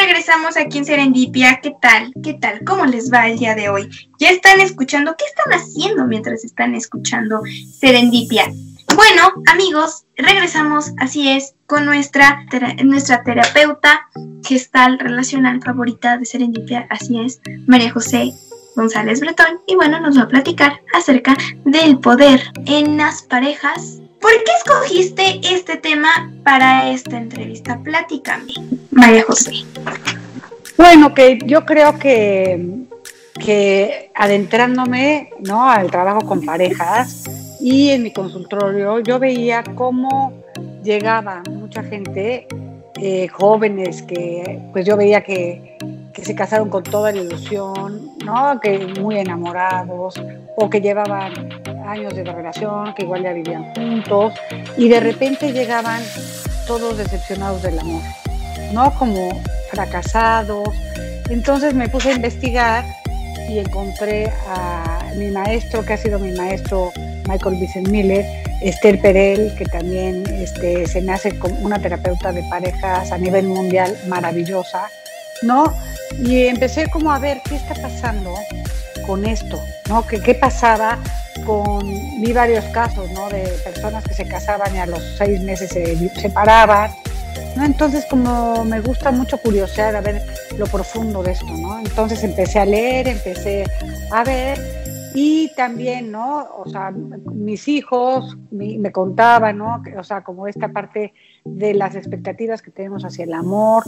regresamos 0.00 0.56
aquí 0.56 0.78
en 0.78 0.84
Serendipia. 0.84 1.60
¿Qué 1.62 1.74
tal? 1.80 2.12
¿Qué 2.22 2.34
tal? 2.34 2.64
¿Cómo 2.64 2.86
les 2.86 3.12
va 3.12 3.28
el 3.28 3.38
día 3.38 3.54
de 3.54 3.68
hoy? 3.68 3.90
¿Ya 4.18 4.30
están 4.30 4.60
escuchando? 4.60 5.14
¿Qué 5.16 5.24
están 5.26 5.52
haciendo 5.52 6.06
mientras 6.06 6.42
están 6.44 6.74
escuchando 6.74 7.42
Serendipia? 7.78 8.50
Bueno, 8.96 9.32
amigos, 9.52 10.04
regresamos, 10.16 10.92
así 10.98 11.28
es, 11.28 11.54
con 11.66 11.84
nuestra, 11.84 12.44
nuestra 12.82 13.22
terapeuta 13.22 14.08
gestal 14.44 14.98
relacional 14.98 15.60
favorita 15.62 16.16
de 16.16 16.24
Serendipia, 16.24 16.86
así 16.90 17.20
es, 17.20 17.40
María 17.66 17.92
José 17.92 18.32
González 18.76 19.20
Bretón. 19.20 19.60
Y 19.66 19.76
bueno, 19.76 20.00
nos 20.00 20.18
va 20.18 20.22
a 20.22 20.28
platicar 20.28 20.80
acerca 20.94 21.36
del 21.64 21.98
poder 21.98 22.40
en 22.66 22.96
las 22.96 23.22
parejas. 23.22 24.00
¿Por 24.20 24.32
qué 24.32 24.52
escogiste 24.58 25.40
este 25.42 25.76
tema 25.76 26.32
para 26.44 26.90
esta 26.90 27.16
entrevista? 27.16 27.78
Platícame, 27.82 28.52
María 28.90 29.22
José. 29.24 29.52
Bueno, 30.76 31.14
que 31.14 31.38
yo 31.46 31.64
creo 31.64 31.98
que, 31.98 32.84
que 33.42 34.10
adentrándome 34.14 35.30
¿no? 35.40 35.70
al 35.70 35.90
trabajo 35.90 36.20
con 36.20 36.44
parejas, 36.44 37.24
y 37.60 37.90
en 37.90 38.02
mi 38.02 38.12
consultorio 38.12 39.00
yo 39.00 39.18
veía 39.18 39.62
cómo 39.74 40.32
llegaba 40.82 41.42
mucha 41.50 41.82
gente, 41.82 42.46
eh, 42.96 43.28
jóvenes 43.28 44.02
que 44.02 44.60
pues 44.72 44.84
yo 44.84 44.96
veía 44.96 45.22
que, 45.22 45.78
que, 46.12 46.24
se 46.24 46.34
casaron 46.34 46.68
con 46.68 46.82
toda 46.82 47.12
la 47.12 47.20
ilusión, 47.22 48.10
¿no? 48.24 48.60
que 48.60 48.78
muy 49.00 49.18
enamorados 49.18 50.20
o 50.56 50.68
que 50.68 50.80
llevaban 50.80 51.32
años 51.90 52.14
de 52.14 52.22
relación, 52.22 52.94
que 52.94 53.02
igual 53.02 53.22
ya 53.22 53.32
vivían 53.32 53.74
juntos 53.74 54.34
y 54.76 54.88
de 54.88 55.00
repente 55.00 55.52
llegaban 55.52 56.02
todos 56.66 56.96
decepcionados 56.96 57.62
del 57.62 57.78
amor, 57.78 58.02
¿no? 58.72 58.94
Como 58.98 59.42
fracasados. 59.70 60.68
Entonces 61.28 61.74
me 61.74 61.88
puse 61.88 62.10
a 62.10 62.14
investigar 62.14 62.84
y 63.48 63.58
encontré 63.58 64.32
a 64.46 65.10
mi 65.16 65.30
maestro, 65.30 65.84
que 65.84 65.94
ha 65.94 65.96
sido 65.96 66.20
mi 66.20 66.30
maestro 66.32 66.92
Michael 67.28 67.56
Vincent 67.56 67.88
Miller, 67.88 68.24
Esther 68.62 69.00
Perel, 69.00 69.52
que 69.56 69.64
también 69.64 70.24
este, 70.28 70.86
se 70.86 71.00
me 71.00 71.12
hace 71.12 71.36
como 71.38 71.56
una 71.56 71.80
terapeuta 71.80 72.30
de 72.32 72.42
parejas 72.44 73.10
a 73.10 73.18
nivel 73.18 73.48
mundial 73.48 73.96
maravillosa, 74.06 74.88
¿no? 75.42 75.64
Y 76.22 76.46
empecé 76.46 76.88
como 76.88 77.12
a 77.12 77.18
ver 77.18 77.40
qué 77.48 77.56
está 77.56 77.74
pasando 77.74 78.34
con 79.06 79.24
esto, 79.24 79.58
¿no? 79.88 80.06
¿Qué, 80.06 80.20
qué 80.20 80.34
pasaba 80.34 80.98
con, 81.50 81.84
vi 82.20 82.32
varios 82.32 82.64
casos, 82.66 83.10
¿no? 83.10 83.28
De 83.28 83.42
personas 83.64 84.04
que 84.04 84.14
se 84.14 84.26
casaban 84.28 84.72
y 84.74 84.78
a 84.78 84.86
los 84.86 85.02
seis 85.18 85.40
meses 85.42 85.70
se 85.70 86.08
separaban, 86.20 86.92
¿no? 87.56 87.64
Entonces 87.64 88.06
como 88.08 88.64
me 88.64 88.80
gusta 88.80 89.10
mucho 89.10 89.36
curiosear 89.38 89.96
a 89.96 90.00
ver 90.00 90.22
lo 90.56 90.66
profundo 90.66 91.24
de 91.24 91.32
esto, 91.32 91.52
¿no? 91.60 91.80
Entonces 91.80 92.22
empecé 92.22 92.60
a 92.60 92.64
leer, 92.64 93.08
empecé 93.08 93.64
a 94.12 94.22
ver 94.22 94.58
y 95.12 95.50
también, 95.56 96.12
¿no? 96.12 96.46
O 96.56 96.68
sea, 96.68 96.92
mis 96.92 97.66
hijos 97.66 98.38
me 98.52 98.92
contaban, 98.92 99.58
¿no? 99.58 99.82
O 99.98 100.04
sea, 100.04 100.22
como 100.22 100.46
esta 100.46 100.68
parte 100.68 101.12
de 101.44 101.74
las 101.74 101.96
expectativas 101.96 102.62
que 102.62 102.70
tenemos 102.70 103.04
hacia 103.04 103.24
el 103.24 103.32
amor, 103.32 103.82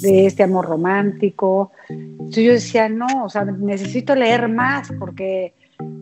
de 0.00 0.26
este 0.26 0.42
amor 0.42 0.66
romántico. 0.66 1.70
Entonces 1.88 2.44
yo 2.44 2.52
decía, 2.52 2.88
no, 2.88 3.24
o 3.24 3.28
sea, 3.28 3.44
necesito 3.44 4.16
leer 4.16 4.48
más 4.48 4.92
porque, 4.98 5.54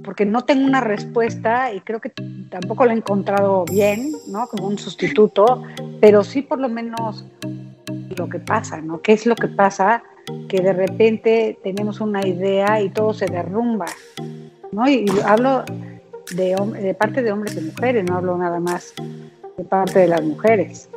porque 0.05 0.27
no 0.27 0.43
tengo 0.43 0.67
una 0.67 0.81
respuesta 0.81 1.73
y 1.73 1.81
creo 1.81 2.01
que 2.01 2.13
tampoco 2.51 2.85
lo 2.85 2.91
he 2.91 2.95
encontrado 2.95 3.65
bien, 3.65 4.13
¿no? 4.29 4.47
Como 4.47 4.67
un 4.67 4.79
sustituto, 4.79 5.63
pero 6.01 6.25
sí 6.25 6.43
por 6.43 6.59
lo 6.59 6.69
menos 6.69 7.27
lo 8.17 8.29
que 8.29 8.39
pasa, 8.39 8.81
¿no? 8.81 9.01
¿Qué 9.01 9.13
es 9.13 9.27
lo 9.27 9.35
que 9.35 9.49
pasa? 9.49 10.03
Que 10.49 10.61
de 10.61 10.73
repente 10.73 11.59
tenemos 11.63 12.01
una 12.01 12.27
idea 12.27 12.81
y 12.81 12.91
todo 12.91 13.15
se 13.15 13.27
derrumba. 13.27 13.87
¿no? 14.73 14.89
Y, 14.89 15.07
hablo 15.25 15.65
de, 16.35 16.57
de, 16.81 16.95
parte 16.95 17.23
de 17.23 17.33
hombres 17.33 17.57
y 17.57 17.61
mujeres, 17.61 18.05
no 18.05 18.17
hablo 18.17 18.37
nada 18.37 18.61
más 18.61 18.95
de 19.57 19.65
parte 19.65 20.01
de 20.01 20.09
las 20.09 20.23
mujeres. 20.23 20.89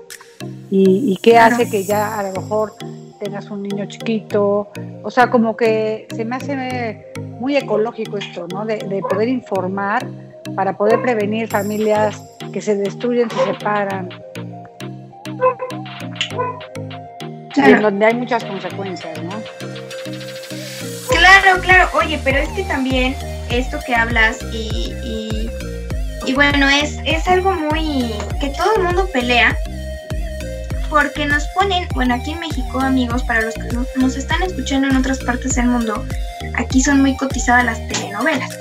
Y, 0.69 1.13
y 1.13 1.17
qué 1.17 1.37
hace 1.37 1.69
que 1.69 1.83
ya 1.83 2.19
a 2.19 2.23
lo 2.23 2.41
mejor 2.41 2.73
tengas 3.19 3.49
un 3.49 3.63
niño 3.63 3.85
chiquito, 3.87 4.69
o 5.03 5.11
sea, 5.11 5.29
como 5.29 5.55
que 5.55 6.07
se 6.15 6.25
me 6.25 6.35
hace 6.35 7.13
muy 7.39 7.55
ecológico 7.55 8.17
esto, 8.17 8.47
¿no? 8.51 8.65
De, 8.65 8.77
de 8.77 9.01
poder 9.01 9.29
informar 9.29 10.05
para 10.55 10.77
poder 10.77 11.01
prevenir 11.01 11.47
familias 11.47 12.21
que 12.51 12.61
se 12.61 12.75
destruyen, 12.75 13.29
se 13.29 13.45
separan. 13.45 14.09
En 17.57 17.81
donde 17.81 18.05
hay 18.05 18.13
muchas 18.13 18.43
consecuencias, 18.43 19.21
¿no? 19.23 19.31
Claro, 21.09 21.61
claro. 21.61 21.89
Oye, 21.93 22.19
pero 22.23 22.39
es 22.39 22.49
que 22.49 22.63
también 22.63 23.15
esto 23.49 23.79
que 23.85 23.95
hablas 23.95 24.39
y, 24.53 24.93
y, 26.25 26.33
bueno, 26.33 26.69
es, 26.69 26.99
es 27.05 27.27
algo 27.27 27.53
muy 27.53 28.13
que 28.39 28.49
todo 28.49 28.75
el 28.75 28.83
mundo 28.83 29.07
pelea 29.13 29.57
porque 30.95 31.25
nos 31.25 31.45
ponen, 31.49 31.89
bueno, 31.93 32.15
aquí 32.15 32.31
en 32.31 32.39
México, 32.39 32.79
amigos, 32.79 33.21
para 33.23 33.41
los 33.41 33.53
que 33.53 33.67
nos 33.97 34.15
están 34.15 34.41
escuchando 34.43 34.87
en 34.87 34.95
otras 34.95 35.19
partes 35.19 35.55
del 35.55 35.65
mundo, 35.65 36.05
aquí 36.53 36.79
son 36.79 37.01
muy 37.01 37.17
cotizadas 37.17 37.65
las 37.65 37.85
telenovelas. 37.89 38.57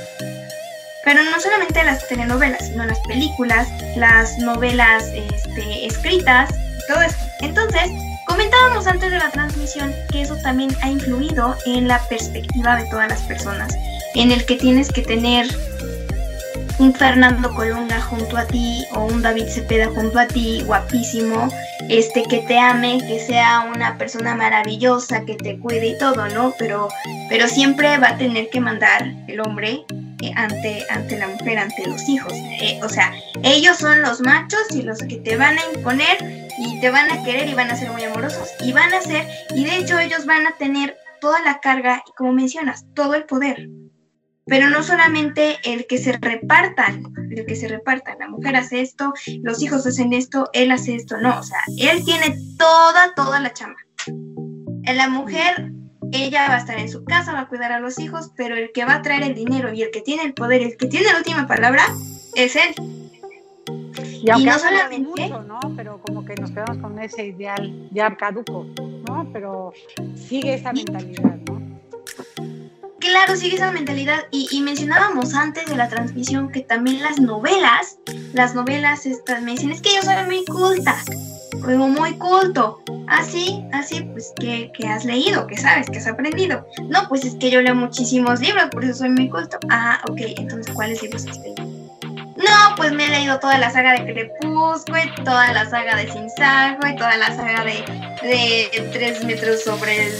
Pero 1.04 1.22
no 1.22 1.40
solamente 1.40 1.84
las 1.84 2.08
telenovelas, 2.08 2.66
sino 2.66 2.86
las 2.86 2.98
películas, 3.06 3.68
las 3.94 4.36
novelas 4.38 5.04
este, 5.14 5.86
escritas, 5.86 6.52
todo 6.88 7.02
esto. 7.02 7.22
Entonces, 7.40 7.88
comentábamos 8.26 8.88
antes 8.88 9.12
de 9.12 9.18
la 9.18 9.30
transmisión 9.30 9.94
que 10.10 10.22
eso 10.22 10.34
también 10.42 10.76
ha 10.82 10.90
influido 10.90 11.56
en 11.66 11.86
la 11.86 12.00
perspectiva 12.08 12.74
de 12.74 12.90
todas 12.90 13.10
las 13.10 13.20
personas 13.22 13.72
en 14.16 14.32
el 14.32 14.44
que 14.44 14.56
tienes 14.56 14.90
que 14.90 15.02
tener 15.02 15.46
un 16.78 16.92
Fernando 16.92 17.54
Colunga 17.54 18.00
junto 18.00 18.36
a 18.36 18.46
ti 18.46 18.84
o 18.94 19.06
un 19.06 19.22
David 19.22 19.46
Cepeda 19.48 19.86
junto 19.86 20.18
a 20.18 20.26
ti, 20.26 20.62
guapísimo, 20.66 21.48
este 21.88 22.24
que 22.24 22.38
te 22.40 22.58
ame, 22.58 22.98
que 22.98 23.20
sea 23.20 23.70
una 23.74 23.96
persona 23.96 24.34
maravillosa, 24.34 25.24
que 25.24 25.36
te 25.36 25.58
cuide 25.58 25.88
y 25.88 25.98
todo, 25.98 26.28
¿no? 26.28 26.52
Pero, 26.58 26.88
pero 27.28 27.46
siempre 27.48 27.96
va 27.98 28.10
a 28.10 28.18
tener 28.18 28.48
que 28.50 28.60
mandar 28.60 29.12
el 29.28 29.40
hombre 29.40 29.84
eh, 30.22 30.32
ante, 30.36 30.84
ante 30.90 31.18
la 31.18 31.28
mujer, 31.28 31.58
ante 31.58 31.86
los 31.86 32.08
hijos. 32.08 32.32
Eh, 32.32 32.80
o 32.82 32.88
sea, 32.88 33.12
ellos 33.42 33.76
son 33.76 34.02
los 34.02 34.20
machos 34.20 34.62
y 34.70 34.82
los 34.82 34.98
que 34.98 35.16
te 35.16 35.36
van 35.36 35.56
a 35.58 35.76
imponer 35.76 36.48
y 36.58 36.80
te 36.80 36.90
van 36.90 37.10
a 37.10 37.22
querer 37.24 37.48
y 37.48 37.54
van 37.54 37.70
a 37.70 37.76
ser 37.76 37.90
muy 37.90 38.02
amorosos 38.02 38.48
y 38.60 38.72
van 38.72 38.92
a 38.92 39.00
ser, 39.00 39.26
y 39.54 39.64
de 39.64 39.76
hecho 39.76 39.98
ellos 39.98 40.26
van 40.26 40.46
a 40.46 40.52
tener 40.56 40.96
toda 41.20 41.40
la 41.42 41.60
carga 41.60 42.02
y 42.06 42.12
como 42.12 42.32
mencionas, 42.32 42.84
todo 42.94 43.14
el 43.14 43.24
poder 43.24 43.68
pero 44.46 44.68
no 44.68 44.82
solamente 44.82 45.58
el 45.64 45.86
que 45.86 45.98
se 45.98 46.12
repartan, 46.12 47.02
el 47.30 47.46
que 47.46 47.56
se 47.56 47.68
repartan, 47.68 48.18
la 48.18 48.28
mujer 48.28 48.56
hace 48.56 48.80
esto, 48.80 49.12
los 49.42 49.62
hijos 49.62 49.86
hacen 49.86 50.12
esto, 50.12 50.50
él 50.52 50.70
hace 50.70 50.94
esto, 50.94 51.16
no, 51.18 51.38
o 51.38 51.42
sea, 51.42 51.60
él 51.78 52.04
tiene 52.04 52.36
toda, 52.58 53.14
toda 53.14 53.40
la 53.40 53.52
chama. 53.52 53.76
La 54.84 55.08
mujer, 55.08 55.72
ella 56.12 56.48
va 56.48 56.56
a 56.56 56.58
estar 56.58 56.78
en 56.78 56.90
su 56.90 57.04
casa, 57.04 57.32
va 57.32 57.40
a 57.40 57.48
cuidar 57.48 57.72
a 57.72 57.80
los 57.80 57.98
hijos, 57.98 58.32
pero 58.36 58.54
el 58.54 58.70
que 58.72 58.84
va 58.84 58.96
a 58.96 59.02
traer 59.02 59.22
el 59.22 59.34
dinero 59.34 59.72
y 59.72 59.82
el 59.82 59.90
que 59.90 60.02
tiene 60.02 60.24
el 60.24 60.34
poder, 60.34 60.60
el 60.62 60.76
que 60.76 60.86
tiene 60.86 61.10
la 61.10 61.18
última 61.18 61.46
palabra, 61.46 61.82
es 62.34 62.54
él. 62.56 62.74
Y, 63.96 64.44
no 64.44 64.58
solamente... 64.58 65.22
Mucho, 65.22 65.42
¿no? 65.42 65.60
Pero 65.76 66.00
como 66.02 66.24
que 66.24 66.34
nos 66.34 66.50
quedamos 66.50 66.78
con 66.78 66.98
ese 66.98 67.26
ideal 67.26 67.88
ya 67.92 68.14
caduco, 68.16 68.66
¿no? 69.08 69.28
Pero 69.32 69.72
sigue 70.14 70.54
esa 70.54 70.72
mentalidad, 70.72 71.36
¿no? 71.46 71.63
Claro, 73.04 73.36
sigue 73.36 73.56
esa 73.56 73.70
mentalidad. 73.70 74.20
Y, 74.30 74.62
mencionábamos 74.62 75.34
antes 75.34 75.66
de 75.66 75.76
la 75.76 75.88
transmisión 75.88 76.50
que 76.50 76.60
también 76.60 77.02
las 77.02 77.20
novelas, 77.20 77.98
las 78.32 78.54
novelas 78.54 79.04
estas 79.04 79.42
me 79.42 79.52
dicen, 79.52 79.70
es 79.70 79.82
que 79.82 79.94
yo 79.94 80.02
soy 80.02 80.24
muy 80.24 80.42
culta, 80.46 80.96
como 81.62 81.88
muy 81.88 82.14
culto. 82.14 82.82
Así, 83.06 83.62
así, 83.72 84.00
pues, 84.00 84.32
¿qué, 84.40 84.70
has 84.88 85.04
leído? 85.04 85.46
¿Qué 85.46 85.58
sabes? 85.58 85.90
¿Qué 85.90 85.98
has 85.98 86.06
aprendido? 86.06 86.66
No, 86.88 87.06
pues 87.10 87.26
es 87.26 87.34
que 87.34 87.50
yo 87.50 87.60
leo 87.60 87.74
muchísimos 87.74 88.40
libros, 88.40 88.70
por 88.70 88.82
eso 88.84 88.94
soy 88.94 89.10
muy 89.10 89.28
culto. 89.28 89.58
Ah, 89.68 90.00
ok, 90.08 90.20
entonces, 90.38 90.74
¿cuáles 90.74 91.02
libros 91.02 91.26
has 91.26 91.36
leído? 91.38 91.62
No, 92.02 92.74
pues 92.76 92.92
me 92.92 93.06
he 93.06 93.10
leído 93.10 93.38
toda 93.38 93.58
la 93.58 93.70
saga 93.70 93.92
de 93.92 94.12
Crepúsculo, 94.12 94.98
toda 95.24 95.52
la 95.52 95.68
saga 95.68 95.94
de 95.96 96.10
Sin 96.10 96.24
y 96.26 96.96
toda 96.96 97.16
la 97.18 97.36
saga 97.36 97.64
de, 97.64 97.84
de 98.22 98.90
Tres 98.92 99.22
metros 99.24 99.62
sobre 99.62 100.06
el 100.06 100.14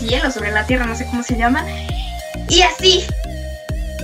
cielo, 0.00 0.30
sobre 0.32 0.50
la 0.50 0.66
tierra, 0.66 0.86
no 0.86 0.96
sé 0.96 1.06
cómo 1.06 1.22
se 1.22 1.36
llama. 1.36 1.64
Y 2.48 2.62
así. 2.62 3.04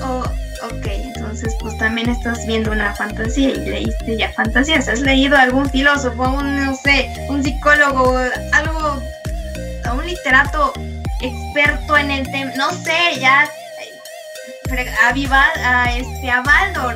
Oh, 0.03 0.25
ok, 0.63 0.87
entonces 0.87 1.55
pues 1.61 1.77
también 1.79 2.09
estás 2.09 2.47
viendo 2.47 2.73
una 2.73 2.95
fantasía 2.95 3.51
y 3.51 3.57
leíste 3.57 4.17
ya 4.17 4.33
fantasías. 4.33 4.89
¿Has 4.89 5.01
leído 5.01 5.37
algún 5.37 5.69
filósofo, 5.71 6.23
un, 6.23 6.65
no 6.65 6.75
sé, 6.77 7.13
un 7.29 7.43
psicólogo, 7.43 8.19
algo, 8.53 9.03
un 9.95 10.07
literato 10.07 10.73
experto 11.21 11.97
en 11.97 12.11
el 12.11 12.31
tema? 12.31 12.53
No 12.57 12.71
sé, 12.73 13.21
ya 13.21 13.49
a, 15.05 15.13
Vival, 15.13 15.51
a, 15.65 15.97
este, 15.97 16.31
a 16.31 16.43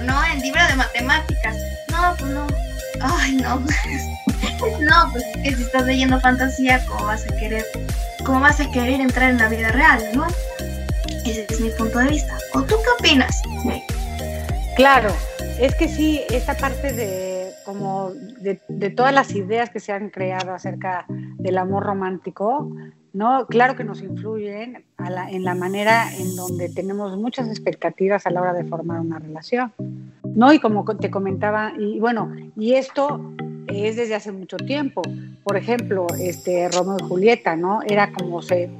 ¿no? 0.02 0.24
En 0.24 0.40
libro 0.40 0.66
de 0.66 0.76
matemáticas. 0.76 1.56
No, 1.90 2.14
pues 2.18 2.30
no. 2.30 2.46
Ay, 3.00 3.32
no. 3.36 3.60
no, 4.80 5.12
pues 5.12 5.24
es 5.24 5.42
que 5.42 5.56
si 5.56 5.62
estás 5.62 5.84
leyendo 5.84 6.20
fantasía, 6.20 6.82
¿cómo 6.86 7.04
vas 7.04 7.24
a 7.24 7.36
querer 7.36 7.64
¿cómo 8.26 8.40
vas 8.40 8.58
a 8.58 8.70
querer 8.70 9.00
entrar 9.00 9.30
en 9.30 9.38
la 9.38 9.48
vida 9.48 9.70
real, 9.70 10.02
no? 10.14 10.26
Ese 11.26 11.44
es 11.48 11.60
mi 11.60 11.70
punto 11.70 11.98
de 11.98 12.08
vista. 12.08 12.38
¿O 12.54 12.62
tú 12.62 12.76
qué 12.76 12.90
opinas? 13.00 13.42
Claro, 14.76 15.10
es 15.58 15.74
que 15.74 15.88
sí, 15.88 16.20
esta 16.30 16.56
parte 16.56 16.92
de 16.92 17.36
como 17.64 18.12
de, 18.12 18.90
todas 18.90 19.12
las 19.12 19.34
ideas 19.34 19.70
que 19.70 19.80
se 19.80 19.90
han 19.90 20.10
creado 20.10 20.54
acerca 20.54 21.04
del 21.08 21.58
amor 21.58 21.82
romántico, 21.82 22.70
¿no? 23.12 23.46
Claro 23.48 23.74
que 23.74 23.82
nos 23.82 24.02
influyen 24.02 24.84
en 24.98 25.44
la 25.44 25.54
manera 25.56 26.14
en 26.16 26.36
donde 26.36 26.68
tenemos 26.68 27.16
muchas 27.18 27.48
expectativas 27.48 28.24
a 28.26 28.30
la 28.30 28.42
hora 28.42 28.52
de 28.52 28.62
formar 28.64 29.00
una 29.00 29.18
relación, 29.18 29.72
¿no? 30.22 30.52
Y 30.52 30.60
como 30.60 30.84
te 30.96 31.10
comentaba, 31.10 31.72
y 31.76 31.98
bueno, 31.98 32.32
y 32.56 32.74
esto 32.74 33.32
es 33.66 33.96
desde 33.96 34.14
hace 34.14 34.30
mucho 34.30 34.58
tiempo. 34.58 35.02
Por 35.42 35.56
ejemplo, 35.56 36.06
este 36.20 36.68
Romeo 36.68 36.98
y 37.00 37.08
Julieta, 37.08 37.56
¿no? 37.56 37.80
Era 37.82 38.12
como 38.12 38.42
se, 38.42 38.70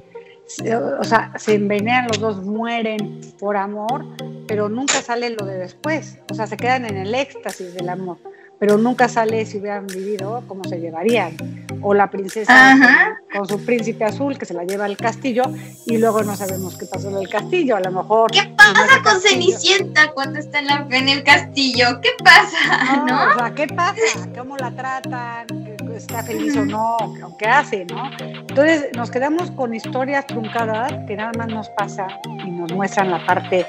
o 1.00 1.04
sea, 1.04 1.32
se 1.36 1.54
envenenan 1.54 2.06
los 2.08 2.20
dos, 2.20 2.44
mueren 2.44 3.20
por 3.38 3.56
amor, 3.56 4.04
pero 4.46 4.68
nunca 4.68 5.02
sale 5.02 5.30
lo 5.30 5.44
de 5.44 5.58
después. 5.58 6.18
O 6.30 6.34
sea, 6.34 6.46
se 6.46 6.56
quedan 6.56 6.84
en 6.84 6.96
el 6.96 7.14
éxtasis 7.14 7.74
del 7.74 7.88
amor 7.88 8.18
pero 8.58 8.78
nunca 8.78 9.08
sale 9.08 9.44
si 9.44 9.58
hubieran 9.58 9.86
vivido 9.86 10.42
cómo 10.46 10.64
se 10.64 10.80
llevarían. 10.80 11.36
O 11.82 11.94
la 11.94 12.10
princesa 12.10 13.18
con, 13.32 13.46
su 13.46 13.64
príncipe 13.64 14.04
azul 14.04 14.38
que 14.38 14.46
se 14.46 14.54
la 14.54 14.64
lleva 14.64 14.86
al 14.86 14.96
castillo 14.96 15.44
y 15.84 15.98
luego 15.98 16.22
no 16.22 16.34
sabemos 16.36 16.76
qué 16.76 16.86
pasó 16.86 17.10
en 17.10 17.16
el 17.18 17.28
castillo. 17.28 17.76
A 17.76 17.80
lo 17.80 17.92
mejor. 17.92 18.30
¿Qué 18.30 18.54
pasa 18.56 19.02
con 19.02 19.20
Cenicienta 19.20 20.12
cuando 20.12 20.38
está 20.38 20.60
en, 20.60 20.66
la, 20.66 20.86
en, 20.90 21.08
el 21.08 21.22
castillo? 21.22 22.00
¿Qué 22.00 22.10
pasa? 22.22 23.04
¿No? 23.06 23.30
O 23.30 23.34
sea, 23.34 23.54
¿qué 23.54 23.66
pasa? 23.66 24.28
¿Cómo 24.36 24.56
la 24.56 24.74
tratan? 24.74 25.75
¿Está 25.96 26.22
feliz 26.22 26.54
o 26.56 26.64
no? 26.66 26.98
¿Qué 27.38 27.46
hace? 27.46 27.86
¿no? 27.86 28.10
Entonces 28.20 28.88
nos 28.94 29.10
quedamos 29.10 29.50
con 29.52 29.74
historias 29.74 30.26
truncadas 30.26 30.92
que 31.06 31.16
nada 31.16 31.32
más 31.38 31.48
nos 31.48 31.70
pasa 31.70 32.06
y 32.44 32.50
nos 32.50 32.70
muestran 32.72 33.10
la 33.10 33.24
parte 33.24 33.66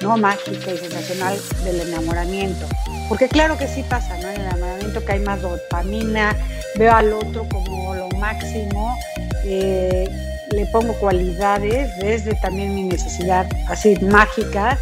no 0.00 0.16
mágica 0.16 0.72
y 0.72 0.76
sensacional 0.76 1.38
del 1.62 1.80
enamoramiento. 1.80 2.66
Porque 3.08 3.28
claro 3.28 3.56
que 3.56 3.68
sí 3.68 3.84
pasa, 3.88 4.16
¿no? 4.18 4.28
En 4.28 4.40
el 4.40 4.46
enamoramiento 4.46 5.04
que 5.04 5.12
hay 5.12 5.20
más 5.20 5.40
dopamina, 5.40 6.36
veo 6.76 6.92
al 6.92 7.12
otro 7.12 7.46
como 7.48 7.94
lo 7.94 8.08
máximo, 8.18 8.98
eh, 9.44 10.08
le 10.50 10.66
pongo 10.66 10.94
cualidades 10.94 11.96
desde 11.98 12.34
también 12.34 12.74
mi 12.74 12.82
necesidad 12.82 13.46
así 13.68 13.96
mágicas. 14.04 14.80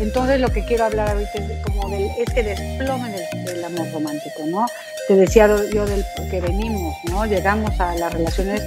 Entonces 0.00 0.40
lo 0.40 0.50
que 0.50 0.64
quiero 0.64 0.84
hablar 0.84 1.10
ahorita 1.10 1.38
es 1.38 1.62
como 1.62 1.88
del 1.88 2.10
este 2.18 2.42
desplome 2.42 3.10
del, 3.44 3.64
amor 3.64 3.86
romántico, 3.92 4.42
¿no? 4.46 4.66
Te 5.08 5.16
decía 5.16 5.48
yo 5.72 5.86
del 5.86 6.04
que 6.30 6.40
venimos, 6.40 6.96
¿no? 7.10 7.26
Llegamos 7.26 7.78
a 7.80 7.94
las 7.94 8.12
relaciones 8.12 8.62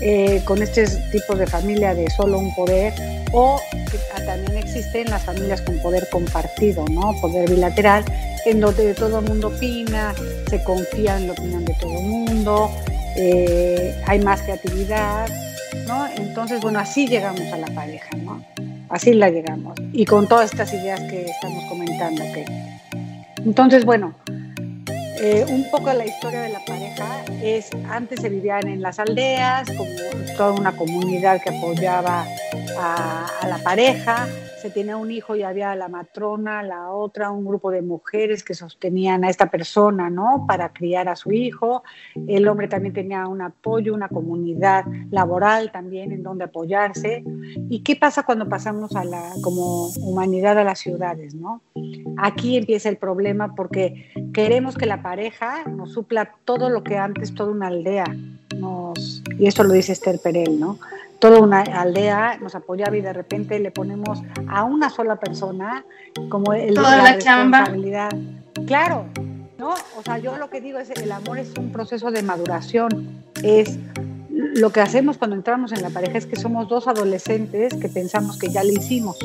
eh, 0.00 0.42
con 0.44 0.62
este 0.62 0.86
tipo 1.12 1.34
de 1.36 1.46
familia 1.46 1.94
de 1.94 2.10
solo 2.10 2.38
un 2.38 2.54
poder 2.54 2.92
o 3.32 3.60
que 3.90 3.98
también 4.24 4.56
existen 4.56 5.10
las 5.10 5.22
familias 5.22 5.60
con 5.62 5.78
poder 5.78 6.08
compartido, 6.10 6.84
¿no? 6.90 7.14
Poder 7.20 7.48
bilateral, 7.48 8.04
en 8.44 8.60
donde 8.60 8.94
todo 8.94 9.20
el 9.20 9.24
mundo 9.26 9.48
opina, 9.48 10.14
se 10.48 10.62
confía 10.64 11.16
en 11.16 11.28
la 11.28 11.32
opinión 11.32 11.64
de 11.64 11.74
todo 11.74 11.98
el 11.98 12.04
mundo, 12.04 12.70
eh, 13.16 13.94
hay 14.06 14.20
más 14.20 14.42
creatividad, 14.42 15.28
¿no? 15.86 16.06
Entonces, 16.16 16.60
bueno, 16.60 16.78
así 16.78 17.06
llegamos 17.06 17.52
a 17.52 17.58
la 17.58 17.66
pareja, 17.68 18.16
¿no? 18.16 18.44
Así 18.88 19.12
la 19.12 19.30
llegamos. 19.30 19.74
Y 19.92 20.04
con 20.04 20.28
todas 20.28 20.50
estas 20.50 20.72
ideas 20.72 21.00
que 21.00 21.26
estamos 21.26 21.64
comentando. 21.66 22.22
que 22.32 22.44
Entonces, 23.44 23.84
bueno, 23.84 24.14
eh, 25.20 25.44
un 25.48 25.70
poco 25.70 25.92
la 25.92 26.06
historia 26.06 26.42
de 26.42 26.48
la 26.50 26.60
pareja 26.64 27.24
es, 27.42 27.70
antes 27.88 28.20
se 28.20 28.28
vivían 28.28 28.66
en 28.66 28.82
las 28.82 28.98
aldeas, 28.98 29.68
como 29.76 29.90
toda 30.36 30.52
una 30.52 30.76
comunidad 30.76 31.40
que 31.42 31.50
apoyaba 31.50 32.26
a, 32.78 33.26
a 33.42 33.48
la 33.48 33.58
pareja, 33.58 34.26
se 34.64 34.70
tenía 34.70 34.96
un 34.96 35.10
hijo 35.10 35.36
y 35.36 35.42
había 35.42 35.76
la 35.76 35.88
matrona, 35.88 36.62
la 36.62 36.90
otra, 36.90 37.30
un 37.30 37.44
grupo 37.44 37.70
de 37.70 37.82
mujeres 37.82 38.42
que 38.42 38.54
sostenían 38.54 39.22
a 39.22 39.28
esta 39.28 39.50
persona, 39.50 40.08
¿no? 40.08 40.46
Para 40.48 40.72
criar 40.72 41.06
a 41.06 41.16
su 41.16 41.32
hijo. 41.32 41.82
El 42.26 42.48
hombre 42.48 42.66
también 42.66 42.94
tenía 42.94 43.26
un 43.26 43.42
apoyo, 43.42 43.92
una 43.92 44.08
comunidad 44.08 44.86
laboral 45.10 45.70
también 45.70 46.12
en 46.12 46.22
donde 46.22 46.44
apoyarse. 46.44 47.22
¿Y 47.68 47.80
qué 47.80 47.94
pasa 47.94 48.22
cuando 48.22 48.48
pasamos 48.48 48.96
a 48.96 49.04
la, 49.04 49.32
como 49.42 49.88
humanidad 49.98 50.58
a 50.58 50.64
las 50.64 50.78
ciudades, 50.78 51.34
¿no? 51.34 51.60
Aquí 52.16 52.56
empieza 52.56 52.88
el 52.88 52.96
problema 52.96 53.54
porque 53.54 54.12
queremos 54.32 54.76
que 54.76 54.86
la 54.86 55.02
pareja 55.02 55.64
nos 55.64 55.92
supla 55.92 56.36
todo 56.46 56.70
lo 56.70 56.82
que 56.82 56.96
antes 56.96 57.34
toda 57.34 57.50
una 57.50 57.66
aldea 57.66 58.06
nos, 58.56 59.22
y 59.38 59.46
esto 59.46 59.62
lo 59.62 59.74
dice 59.74 59.92
Esther 59.92 60.18
Perel, 60.20 60.58
¿no? 60.58 60.78
Toda 61.24 61.40
una 61.40 61.62
aldea 61.62 62.36
nos 62.38 62.54
apoyaba 62.54 62.98
y 62.98 63.00
de 63.00 63.14
repente 63.14 63.58
le 63.58 63.70
ponemos 63.70 64.22
a 64.46 64.64
una 64.64 64.90
sola 64.90 65.16
persona 65.16 65.82
como 66.28 66.52
el, 66.52 66.74
toda 66.74 66.98
la, 66.98 67.14
responsabilidad. 67.14 68.10
Claro, 68.66 69.06
¿no? 69.56 69.70
O 69.96 70.02
sea, 70.04 70.18
yo 70.18 70.36
lo 70.36 70.50
que 70.50 70.60
digo 70.60 70.78
es 70.78 70.90
el 70.90 71.10
amor 71.10 71.38
es 71.38 71.54
un 71.56 71.72
proceso 71.72 72.10
de 72.10 72.22
maduración, 72.22 73.22
es 73.42 73.78
lo 74.28 74.68
que 74.68 74.82
hacemos 74.82 75.16
cuando 75.16 75.34
entramos 75.34 75.72
en 75.72 75.80
la 75.80 75.88
pareja 75.88 76.18
es 76.18 76.26
que 76.26 76.36
somos 76.36 76.68
dos 76.68 76.88
adolescentes 76.88 77.72
que 77.72 77.88
pensamos 77.88 78.38
que 78.38 78.50
ya 78.50 78.62
lo 78.62 78.72
hicimos, 78.72 79.16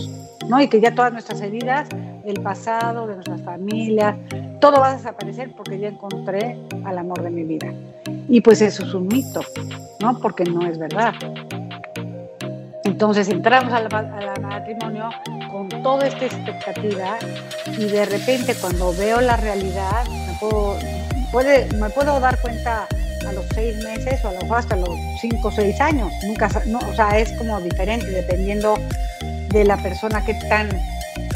¿no? 0.48 0.62
Y 0.62 0.70
que 0.70 0.80
ya 0.80 0.96
todas 0.96 1.12
nuestras 1.12 1.42
heridas, 1.42 1.90
el 2.24 2.42
pasado, 2.42 3.08
de 3.08 3.16
nuestras 3.16 3.42
familias, 3.42 4.16
todo 4.62 4.80
va 4.80 4.92
a 4.92 4.96
desaparecer 4.96 5.52
porque 5.52 5.78
ya 5.78 5.90
encontré 5.90 6.58
al 6.86 6.98
amor 6.98 7.24
de 7.24 7.30
mi 7.30 7.44
vida. 7.44 7.74
Y 8.30 8.40
pues 8.40 8.62
eso 8.62 8.86
es 8.86 8.94
un 8.94 9.10
mito, 9.10 9.42
¿no? 10.00 10.18
Porque 10.22 10.46
no 10.46 10.66
es 10.66 10.80
verdad. 10.80 11.14
Entonces 13.00 13.30
entramos 13.30 13.72
al, 13.72 13.88
matrimonio 14.42 15.10
con 15.50 15.70
toda 15.70 16.06
esta 16.06 16.26
expectativa 16.26 17.18
y 17.66 17.86
de 17.86 18.04
repente 18.04 18.54
cuando 18.60 18.94
veo 18.94 19.22
la 19.22 19.38
realidad 19.38 20.06
me 20.06 20.34
puedo, 20.38 20.78
puede, 21.32 21.74
me 21.78 21.90
puedo 21.92 22.20
dar 22.20 22.38
cuenta 22.42 22.90
a 23.26 23.32
los 23.32 23.46
seis 23.56 23.82
meses 23.86 24.20
o 24.26 24.28
a 24.28 24.34
lo 24.34 24.42
mejor 24.42 24.58
hasta 24.58 24.76
los 24.76 24.90
cinco 25.22 25.48
o 25.48 25.52
seis 25.54 25.80
años. 25.80 26.12
Nunca, 26.28 26.50
no, 26.66 26.80
o 26.80 26.94
sea, 26.94 27.18
es 27.18 27.32
como 27.38 27.62
diferente 27.62 28.06
dependiendo 28.08 28.74
de 29.48 29.64
la 29.64 29.78
persona 29.78 30.26
que 30.26 30.34
tan 30.34 30.68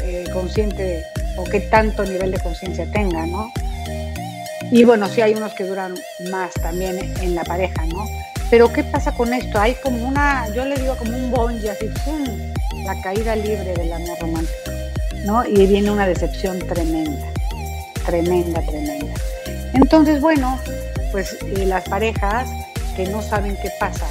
eh, 0.02 0.26
consciente 0.34 1.02
o 1.38 1.44
qué 1.44 1.60
tanto 1.60 2.04
nivel 2.04 2.32
de 2.32 2.40
conciencia 2.40 2.84
tenga, 2.92 3.24
¿no? 3.24 3.50
Y 4.70 4.84
bueno, 4.84 5.08
sí 5.08 5.22
hay 5.22 5.32
unos 5.32 5.54
que 5.54 5.64
duran 5.64 5.94
más 6.30 6.52
también 6.60 6.98
en 7.22 7.34
la 7.34 7.42
pareja, 7.42 7.86
¿no? 7.86 8.04
Pero 8.54 8.72
¿qué 8.72 8.84
pasa 8.84 9.10
con 9.10 9.34
esto? 9.34 9.58
Hay 9.58 9.74
como 9.82 10.06
una, 10.06 10.48
yo 10.54 10.64
le 10.64 10.76
digo 10.76 10.94
como 10.96 11.16
un 11.16 11.28
bonje, 11.28 11.70
así, 11.70 11.90
¡pum! 12.04 12.24
la 12.84 12.94
caída 13.02 13.34
libre 13.34 13.74
del 13.74 13.92
amor 13.92 14.16
romántico, 14.20 14.70
¿no? 15.24 15.44
Y 15.44 15.66
viene 15.66 15.90
una 15.90 16.06
decepción 16.06 16.60
tremenda, 16.60 17.26
tremenda, 18.06 18.62
tremenda. 18.62 19.12
Entonces, 19.72 20.20
bueno, 20.20 20.56
pues 21.10 21.36
eh, 21.42 21.66
las 21.66 21.82
parejas 21.88 22.48
que 22.94 23.08
no 23.08 23.22
saben 23.22 23.56
qué 23.60 23.72
pasa, 23.80 24.06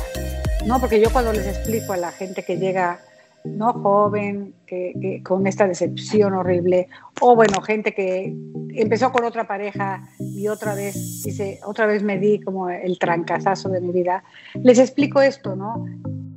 ¿no? 0.66 0.78
Porque 0.78 1.00
yo 1.00 1.10
cuando 1.10 1.32
les 1.32 1.48
explico 1.48 1.94
a 1.94 1.98
la 1.98 2.12
gente 2.12 2.44
que 2.44 2.58
llega 2.58 3.00
no 3.44 3.74
joven, 3.74 4.54
que, 4.66 5.22
con 5.24 5.46
esta 5.48 5.68
decepción 5.68 6.34
horrible, 6.34 6.88
o 7.22 7.36
bueno, 7.36 7.62
gente 7.62 7.94
que 7.94 8.36
empezó 8.76 9.12
con 9.12 9.26
otra 9.26 9.48
pareja 9.48 10.08
y 10.20 10.48
otra 10.48 10.74
vez, 10.76 11.24
dice, 11.24 11.60
otra 11.66 11.86
vez 11.86 12.04
me 12.04 12.18
di 12.18 12.40
como 12.40 12.70
el 12.70 12.98
trancazazo 12.98 13.70
de 13.70 13.82
mi 13.82 13.92
vida, 13.92 14.24
les 14.56 14.80
explico 14.80 15.22
esto, 15.22 15.56
¿no? 15.56 15.86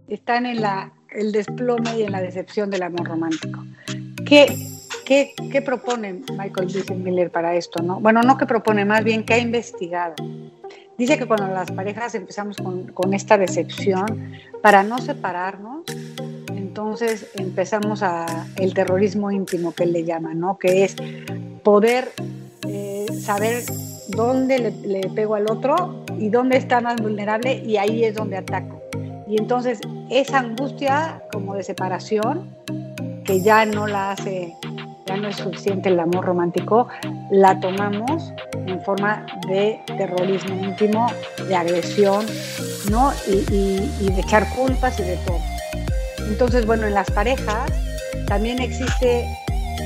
Están 0.08 0.46
en 0.46 0.60
la, 0.60 0.92
el 1.10 1.32
desplome 1.32 1.98
y 1.98 2.02
en 2.02 2.12
la 2.12 2.20
decepción 2.20 2.70
del 2.70 2.82
amor 2.82 3.08
romántico. 3.08 3.64
¿Qué, 4.26 4.54
qué, 5.04 5.32
qué 5.50 5.62
propone 5.62 6.22
Michael 6.36 6.68
Miller 6.96 7.30
para 7.30 7.54
esto, 7.54 7.82
no? 7.82 8.00
Bueno, 8.00 8.22
no 8.22 8.36
que 8.36 8.46
propone, 8.46 8.84
más 8.84 9.02
bien 9.04 9.24
que 9.24 9.34
ha 9.34 9.38
investigado. 9.38 10.14
Dice 10.98 11.18
que 11.18 11.26
cuando 11.26 11.46
las 11.48 11.70
parejas 11.70 12.14
empezamos 12.14 12.56
con, 12.56 12.86
con 12.88 13.12
esta 13.12 13.36
decepción, 13.36 14.32
para 14.62 14.82
no 14.82 14.98
separarnos, 14.98 15.84
entonces 16.76 17.28
empezamos 17.36 18.02
a 18.02 18.26
el 18.56 18.74
terrorismo 18.74 19.30
íntimo 19.30 19.72
que 19.72 19.86
le 19.86 20.04
llama, 20.04 20.34
¿no? 20.34 20.58
Que 20.58 20.84
es 20.84 20.94
poder 21.62 22.10
eh, 22.68 23.06
saber 23.18 23.64
dónde 24.08 24.74
le, 24.84 25.00
pego 25.14 25.36
al 25.36 25.50
otro 25.50 26.04
y 26.18 26.28
dónde 26.28 26.58
está 26.58 26.82
más 26.82 27.00
vulnerable 27.00 27.62
y 27.64 27.78
ahí 27.78 28.04
es 28.04 28.14
donde 28.14 28.36
ataco. 28.36 28.82
Y 29.26 29.38
entonces 29.38 29.80
esa 30.10 30.40
angustia 30.40 31.22
como 31.32 31.54
de 31.54 31.62
separación, 31.62 32.54
que 33.24 33.40
ya 33.40 33.64
no 33.64 33.86
la 33.86 34.10
hace, 34.10 34.54
ya 35.06 35.16
no 35.16 35.28
es 35.28 35.36
suficiente 35.36 35.88
el 35.88 35.98
amor 35.98 36.26
romántico, 36.26 36.88
la 37.30 37.58
tomamos 37.58 38.34
en 38.66 38.82
forma 38.82 39.24
de 39.48 39.80
terrorismo 39.96 40.62
íntimo, 40.62 41.06
de 41.48 41.56
agresión, 41.56 42.26
¿no? 42.90 43.12
y 43.26 44.10
de 44.10 44.20
echar 44.20 44.46
culpas 44.54 45.00
y 45.00 45.04
de 45.04 45.16
todo. 45.26 45.55
Entonces, 46.26 46.66
bueno, 46.66 46.86
en 46.86 46.94
las 46.94 47.10
parejas 47.10 47.70
también 48.26 48.60
existe 48.60 49.26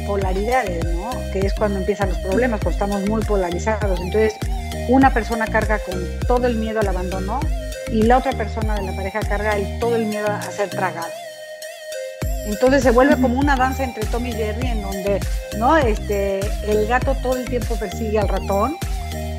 polaridades, 0.06 0.84
¿no? 0.84 1.10
Que 1.32 1.40
es 1.40 1.54
cuando 1.54 1.78
empiezan 1.78 2.08
los 2.08 2.18
problemas, 2.18 2.60
porque 2.60 2.74
estamos 2.74 3.08
muy 3.08 3.22
polarizados. 3.22 4.00
Entonces, 4.00 4.34
una 4.88 5.12
persona 5.12 5.46
carga 5.46 5.78
con 5.78 6.02
todo 6.26 6.46
el 6.46 6.56
miedo 6.56 6.80
al 6.80 6.88
abandono 6.88 7.40
y 7.92 8.02
la 8.02 8.18
otra 8.18 8.32
persona 8.32 8.74
de 8.74 8.82
la 8.82 8.92
pareja 8.92 9.20
carga 9.20 9.56
todo 9.78 9.96
el 9.96 10.06
miedo 10.06 10.26
a 10.28 10.42
ser 10.42 10.70
tragado. 10.70 11.10
Entonces 12.46 12.82
se 12.82 12.90
vuelve 12.90 13.20
como 13.20 13.38
una 13.38 13.54
danza 13.54 13.84
entre 13.84 14.04
Tom 14.06 14.26
y 14.26 14.32
Jerry 14.32 14.68
en 14.68 14.82
donde 14.82 15.20
¿no? 15.58 15.76
este, 15.76 16.40
el 16.66 16.86
gato 16.86 17.14
todo 17.22 17.36
el 17.36 17.44
tiempo 17.48 17.76
persigue 17.76 18.18
al 18.18 18.28
ratón 18.28 18.76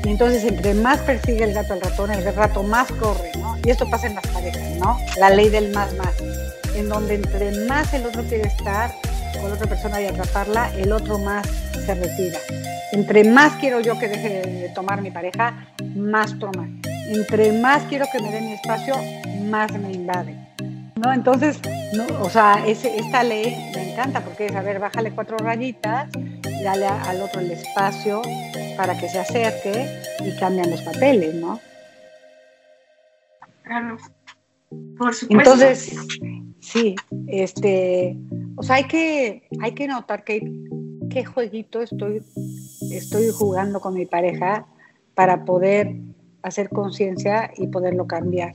y 0.04 0.08
entonces 0.08 0.44
entre 0.44 0.74
más 0.74 1.00
persigue 1.00 1.44
el 1.44 1.52
gato 1.52 1.74
al 1.74 1.80
ratón, 1.80 2.10
el 2.12 2.22
gato 2.32 2.62
más 2.62 2.90
corre, 2.92 3.32
¿no? 3.38 3.56
Y 3.64 3.70
esto 3.70 3.88
pasa 3.88 4.06
en 4.06 4.14
las 4.14 4.26
parejas, 4.28 4.70
¿no? 4.78 4.98
La 5.18 5.30
ley 5.30 5.48
del 5.48 5.72
más 5.72 5.92
más, 5.94 6.14
en 6.74 6.88
donde 6.88 7.14
entre 7.14 7.66
más 7.66 7.92
el 7.94 8.06
otro 8.06 8.22
quiere 8.24 8.48
estar 8.48 8.90
con 9.40 9.48
la 9.48 9.56
otra 9.56 9.66
persona 9.66 10.00
y 10.00 10.06
atraparla, 10.06 10.74
el 10.76 10.92
otro 10.92 11.18
más 11.18 11.46
se 11.84 11.94
retira. 11.94 12.38
Entre 12.92 13.24
más 13.24 13.54
quiero 13.54 13.80
yo 13.80 13.98
que 13.98 14.08
deje 14.08 14.28
de 14.28 14.68
tomar 14.74 15.00
mi 15.00 15.10
pareja, 15.10 15.66
más 15.96 16.38
toma. 16.38 16.68
Entre 17.08 17.52
más 17.52 17.82
quiero 17.84 18.06
que 18.12 18.20
me 18.20 18.30
dé 18.30 18.40
mi 18.40 18.52
espacio, 18.52 18.94
más 19.44 19.72
me 19.72 19.92
invade. 19.92 20.36
¿No? 20.96 21.12
Entonces, 21.12 21.58
no, 21.94 22.04
o 22.20 22.30
sea, 22.30 22.64
ese, 22.66 22.96
esta 22.96 23.22
ley 23.22 23.56
me 23.74 23.92
encanta 23.92 24.20
porque 24.20 24.46
es, 24.46 24.54
a 24.54 24.62
ver, 24.62 24.78
bájale 24.78 25.10
cuatro 25.10 25.36
rayitas, 25.38 26.08
dale 26.62 26.86
al 26.86 27.22
otro 27.22 27.40
el 27.40 27.50
espacio 27.50 28.22
para 28.76 28.96
que 28.96 29.08
se 29.08 29.18
acerque 29.18 30.02
y 30.20 30.36
cambian 30.38 30.70
los 30.70 30.82
papeles, 30.82 31.34
¿no? 31.34 31.60
Claro, 33.62 33.96
por 34.98 35.14
supuesto. 35.14 35.52
Entonces, 35.52 35.92
sí, 36.62 36.94
este, 37.26 38.16
o 38.56 38.62
sea, 38.62 38.76
hay 38.76 38.84
que, 38.84 39.48
hay 39.60 39.72
que 39.72 39.86
notar 39.86 40.24
que, 40.24 40.40
qué 41.10 41.24
jueguito 41.24 41.82
estoy, 41.82 42.22
estoy 42.90 43.30
jugando 43.30 43.80
con 43.80 43.94
mi 43.94 44.06
pareja 44.06 44.66
para 45.14 45.44
poder 45.44 45.96
hacer 46.42 46.70
conciencia 46.70 47.50
y 47.56 47.66
poderlo 47.66 48.06
cambiar. 48.06 48.54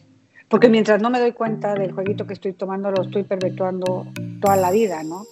Porque 0.49 0.69
mientras 0.69 1.01
no 1.01 1.09
me 1.09 1.19
doy 1.19 1.33
cuenta 1.33 1.73
del 1.75 1.91
jueguito 1.91 2.25
que 2.25 2.33
estoy 2.33 2.53
tomando, 2.53 2.89
lo 2.89 3.03
estoy 3.03 3.23
perpetuando 3.23 4.07
toda 4.41 4.55
la 4.55 4.71
vida, 4.71 5.03
¿no? 5.03 5.25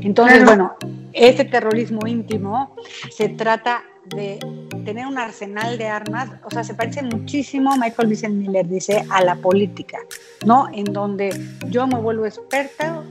Entonces, 0.00 0.44
bueno, 0.44 0.72
este 1.12 1.44
terrorismo 1.44 2.06
íntimo 2.06 2.74
se 3.10 3.28
trata 3.28 3.84
de 4.06 4.38
tener 4.84 5.06
un 5.06 5.18
arsenal 5.18 5.78
de 5.78 5.86
armas, 5.86 6.30
o 6.44 6.50
sea, 6.50 6.64
se 6.64 6.74
parece 6.74 7.02
muchísimo, 7.02 7.76
Michael 7.76 8.08
Vincent 8.08 8.34
Miller 8.34 8.66
dice, 8.66 9.04
a 9.10 9.22
la 9.22 9.36
política, 9.36 9.98
¿no? 10.44 10.68
En 10.72 10.84
donde 10.84 11.30
yo 11.68 11.86
me 11.86 11.98
vuelvo 11.98 12.26
experta 12.26 13.02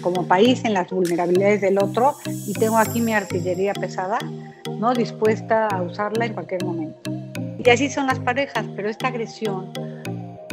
como 0.00 0.26
país 0.26 0.64
en 0.64 0.74
las 0.74 0.90
vulnerabilidades 0.90 1.60
del 1.60 1.78
otro 1.78 2.14
y 2.26 2.52
tengo 2.54 2.78
aquí 2.78 3.00
mi 3.00 3.14
artillería 3.14 3.74
pesada, 3.74 4.18
¿no? 4.78 4.94
Dispuesta 4.94 5.68
a 5.68 5.82
usarla 5.82 6.26
en 6.26 6.34
cualquier 6.34 6.64
momento. 6.64 7.10
Y 7.58 7.70
así 7.70 7.90
son 7.90 8.06
las 8.06 8.18
parejas, 8.18 8.64
pero 8.74 8.88
esta 8.88 9.08
agresión 9.08 9.72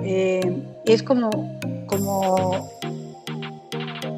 eh, 0.03 0.63
es 0.85 1.03
como, 1.03 1.29
como, 1.87 2.69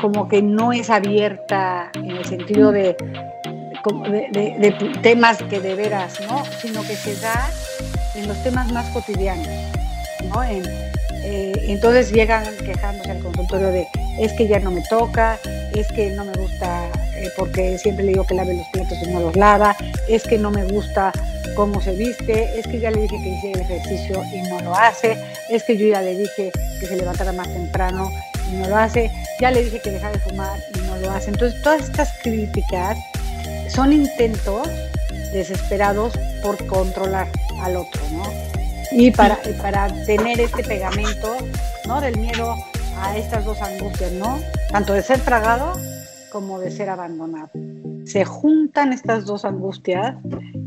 como 0.02 0.28
que 0.28 0.42
no 0.42 0.74
es 0.74 0.90
abierta 0.90 1.92
en 1.94 2.12
el 2.12 2.26
sentido 2.26 2.72
de, 2.72 2.96
de, 3.92 4.76
temas 5.02 5.38
que 5.44 5.60
de 5.60 5.76
veras, 5.76 6.20
¿no? 6.22 6.44
Sino 6.62 6.82
que 6.84 6.96
se 6.96 7.16
da 7.18 7.50
en 8.16 8.28
los 8.28 8.42
temas 8.44 8.72
más 8.72 8.86
cotidianos, 8.90 9.48
¿no? 10.30 10.44
Eh, 10.44 11.54
entonces 11.68 12.12
llegan 12.12 12.46
quejándose 12.58 13.12
al 13.12 13.20
consultorio 13.20 13.72
de 13.72 13.88
es 14.20 14.32
que 14.34 14.48
ya 14.48 14.60
no 14.60 14.72
me 14.72 14.82
toca, 14.82 15.40
es 15.74 15.88
que 15.92 16.12
no 16.12 16.24
me 16.24 16.34
gusta 16.34 16.90
eh, 17.16 17.30
porque 17.36 17.78
siempre 17.80 18.06
le 18.06 18.12
digo 18.12 18.26
que 18.26 18.36
lave 18.36 18.54
los 18.54 18.68
platos 18.68 18.98
y 19.04 19.10
no 19.10 19.20
los 19.20 19.36
lava, 19.36 19.76
es 20.08 20.24
que 20.24 20.38
no 20.38 20.52
me 20.52 20.66
gusta 20.66 21.12
cómo 21.56 21.82
se 21.82 21.96
viste, 21.96 22.60
es 22.60 22.68
que 22.68 22.80
ya 22.80 22.92
le 22.92 23.02
dije 23.02 23.18
que 23.22 23.30
hiciera 23.30 23.62
el 23.62 23.66
ejercicio 23.66 24.22
y 24.34 24.42
no 24.50 24.60
lo 24.62 24.76
hace, 24.76 25.18
es 25.50 25.64
que 25.64 25.78
yo 25.78 25.88
ya 25.88 26.02
le 26.02 26.16
dije 26.16 26.52
que 26.80 26.86
se 26.86 26.96
levantara 26.96 27.32
más 27.32 27.48
temprano 27.48 28.12
y 28.52 28.56
no 28.58 28.68
lo 28.68 28.76
hace, 28.76 29.10
ya 29.40 29.52
le 29.52 29.64
dije 29.64 29.82
que 29.82 29.92
dejara 29.92 30.14
de 30.14 30.20
fumar 30.20 30.60
y 30.76 30.80
no 30.82 30.98
lo 30.98 31.12
hace. 31.12 31.32
Entonces 31.32 31.62
todas 31.62 31.82
estas 31.82 32.14
críticas 32.22 32.98
son 33.70 33.94
intentos 33.94 34.68
desesperados 35.34 36.14
por 36.44 36.64
controlar 36.68 37.28
al 37.62 37.78
otro, 37.78 38.02
¿no? 38.14 38.24
Y 38.92 39.12
para, 39.12 39.40
para 39.62 39.88
tener 40.06 40.40
este 40.40 40.64
pegamento, 40.64 41.36
¿no? 41.88 42.00
Del 42.00 42.18
miedo 42.18 42.56
a 42.98 43.18
estas 43.18 43.46
dos 43.46 43.62
angustias, 43.62 44.12
¿no? 44.14 44.40
Tanto 44.72 44.94
de 44.94 45.02
ser 45.02 45.20
tragado 45.20 45.74
como 46.32 46.60
de 46.60 46.72
ser 46.72 46.90
abandonado. 46.90 47.50
Se 48.06 48.26
juntan 48.26 48.94
estas 48.94 49.26
dos 49.26 49.46
angustias 49.46 50.16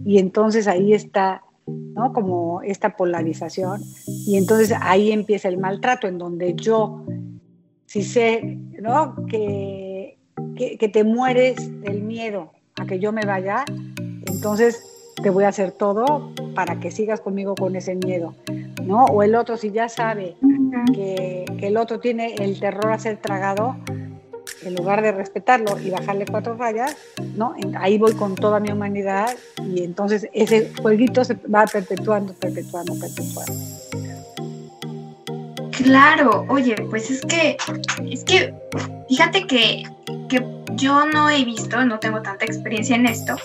y 0.04 0.18
entonces 0.18 0.66
ahí 0.66 0.92
está, 0.92 1.42
¿no? 1.66 2.12
Como 2.12 2.62
esta 2.62 2.96
polarización 2.96 3.82
y 4.06 4.36
entonces 4.36 4.76
ahí 4.80 5.12
empieza 5.12 5.48
el 5.48 5.58
maltrato 5.58 6.08
en 6.08 6.18
donde 6.18 6.54
yo, 6.54 7.04
si 7.86 8.02
sé, 8.02 8.58
¿no? 8.80 9.26
Que, 9.26 10.18
que, 10.56 10.88
te 10.88 11.04
mueres 11.04 11.56
del 11.82 12.02
miedo 12.02 12.52
a 12.80 12.86
que 12.86 12.98
yo 12.98 13.12
me 13.12 13.22
vaya, 13.22 13.64
entonces 14.26 14.82
te 15.22 15.30
voy 15.30 15.44
a 15.44 15.48
hacer 15.48 15.72
todo 15.72 16.32
para 16.54 16.80
que 16.80 16.90
sigas 16.90 17.20
conmigo 17.20 17.54
con 17.54 17.76
ese 17.76 17.94
miedo, 17.94 18.34
¿no? 18.82 19.04
O 19.06 19.22
el 19.22 19.34
otro, 19.34 19.56
si 19.56 19.70
ya 19.70 19.88
sabe 19.88 20.36
que, 20.94 21.44
que, 21.58 21.66
el 21.66 21.76
otro 21.76 22.00
tiene 22.00 22.34
el 22.34 22.60
terror 22.60 22.92
a 22.92 22.98
ser 22.98 23.18
tragado, 23.18 23.76
en 24.62 24.74
lugar 24.74 25.02
de 25.02 25.12
respetarlo 25.12 25.78
y 25.78 25.90
bajarle 25.90 26.26
cuatro 26.26 26.56
rayas, 26.56 26.96
¿no? 27.36 27.54
Ahí 27.78 27.98
voy 27.98 28.14
con 28.14 28.34
toda 28.34 28.60
mi 28.60 28.70
humanidad 28.70 29.36
y 29.64 29.82
entonces 29.84 30.28
ese 30.32 30.72
jueguito 30.80 31.24
se 31.24 31.34
va 31.34 31.64
perpetuando, 31.66 32.34
perpetuando, 32.34 32.94
perpetuando. 32.98 33.87
Claro, 35.82 36.44
oye, 36.48 36.74
pues 36.90 37.10
es 37.10 37.20
que, 37.22 37.56
es 38.10 38.24
que, 38.24 38.52
fíjate 39.08 39.46
que, 39.46 39.84
que 40.28 40.44
yo 40.74 41.06
no 41.06 41.30
he 41.30 41.44
visto, 41.44 41.84
no 41.84 41.98
tengo 41.98 42.20
tanta 42.20 42.44
experiencia 42.44 42.96
en 42.96 43.06
esto, 43.06 43.36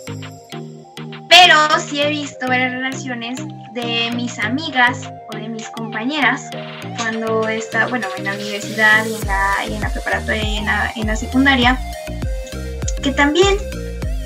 pero 1.30 1.56
sí 1.80 2.02
he 2.02 2.10
visto 2.10 2.48
varias 2.48 2.72
relaciones 2.72 3.40
de 3.74 4.12
mis 4.16 4.40
amigas 4.40 5.10
o 5.32 5.38
de 5.38 5.48
mis 5.48 5.68
compañeras 5.70 6.50
cuando 6.98 7.48
está, 7.48 7.88
bueno, 7.88 8.08
en 8.18 8.26
la 8.26 8.34
universidad 8.34 9.06
y 9.06 9.14
en 9.14 9.28
la, 9.28 9.54
y 9.70 9.74
en 9.76 9.82
la 9.82 9.90
preparatoria 9.90 10.44
y 10.44 10.58
en 10.58 10.66
la, 10.66 10.92
en 10.96 11.08
la 11.08 11.16
secundaria, 11.16 11.80
que 13.02 13.12
también 13.12 13.58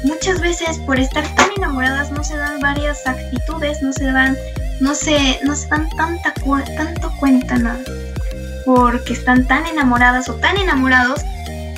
muchas 0.03 0.39
veces 0.39 0.77
por 0.79 0.99
estar 0.99 1.27
tan 1.35 1.49
enamoradas 1.57 2.11
no 2.11 2.23
se 2.23 2.37
dan 2.37 2.59
varias 2.59 3.05
actitudes, 3.05 3.81
no 3.81 3.91
se 3.93 4.05
dan, 4.05 4.37
no 4.79 4.93
se, 4.95 5.39
no 5.43 5.55
se 5.55 5.67
dan 5.67 5.89
tanta, 5.95 6.33
tanto 6.75 7.11
cuenta 7.19 7.57
nada, 7.57 7.79
porque 8.65 9.13
están 9.13 9.45
tan 9.45 9.65
enamoradas 9.65 10.29
o 10.29 10.35
tan 10.35 10.57
enamorados 10.57 11.21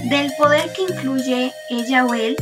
del 0.10 0.32
poder 0.38 0.72
que 0.74 0.84
incluye 0.84 1.53
ella 1.70 2.06
o 2.06 2.13
él 2.13 2.36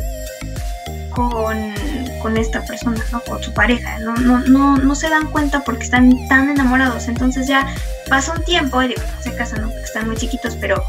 con, 1.12 1.74
con 2.22 2.38
esta 2.38 2.64
persona, 2.66 3.04
¿no? 3.12 3.22
Con 3.22 3.42
su 3.42 3.54
pareja. 3.54 4.00
No, 4.00 4.16
no, 4.16 4.40
no, 4.40 4.78
no 4.78 4.96
se 4.96 5.10
dan 5.10 5.28
cuenta 5.32 5.62
porque 5.64 5.84
están 5.84 6.28
tan 6.28 6.50
enamorados. 6.50 7.08
Entonces 7.08 7.48
ya 7.48 7.68
pasa 8.08 8.34
un 8.34 8.44
tiempo, 8.44 8.82
y 8.84 8.90
digo, 8.90 9.02
no 9.02 9.24
se 9.24 9.36
casan 9.36 9.64
porque 9.64 9.82
están 9.82 10.08
muy 10.08 10.18
chiquitos, 10.18 10.56
pero 10.56 10.84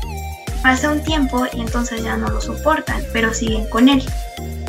pasa 0.63 0.91
un 0.91 1.03
tiempo 1.03 1.47
y 1.53 1.61
entonces 1.61 2.03
ya 2.03 2.17
no 2.17 2.29
lo 2.29 2.41
soportan, 2.41 3.03
pero 3.13 3.33
siguen 3.33 3.67
con 3.69 3.89
él 3.89 4.03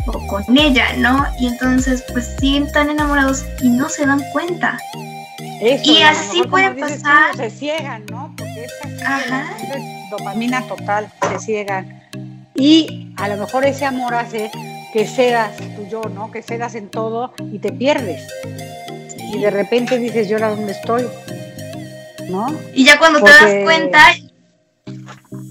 o 0.07 0.27
con 0.27 0.57
ella, 0.57 0.93
¿no? 0.97 1.25
Y 1.39 1.47
entonces 1.47 2.03
pues 2.11 2.35
siguen 2.39 2.71
tan 2.71 2.89
enamorados 2.89 3.45
y 3.61 3.69
no 3.69 3.89
se 3.89 4.05
dan 4.05 4.21
cuenta. 4.31 4.77
y 5.83 6.01
así 6.01 6.43
puede 6.43 6.71
pasar. 6.71 7.35
se 7.35 7.49
ciegan, 7.49 8.05
¿no? 8.09 8.33
Porque 8.37 8.65
es 8.65 8.73
dopamina 10.09 10.67
total, 10.67 11.11
se 11.29 11.39
ciegan. 11.39 12.03
Y 12.55 13.13
a 13.17 13.27
lo 13.29 13.37
mejor 13.37 13.65
ese 13.65 13.85
amor 13.85 14.15
hace 14.15 14.51
que 14.91 15.07
cedas 15.07 15.55
tú 15.57 15.87
yo, 15.89 16.01
¿no? 16.03 16.31
Que 16.31 16.41
cedas 16.41 16.75
en 16.75 16.89
todo 16.89 17.33
y 17.51 17.59
te 17.59 17.71
pierdes. 17.71 18.27
Y 19.33 19.39
de 19.39 19.51
repente 19.51 19.97
dices, 19.97 20.27
¿yo 20.27 20.37
ahora 20.37 20.49
dónde 20.49 20.71
estoy? 20.71 21.05
¿No? 22.29 22.47
Y 22.73 22.85
ya 22.85 22.97
cuando 22.97 23.21
te 23.21 23.29
das 23.29 23.63
cuenta... 23.63 23.99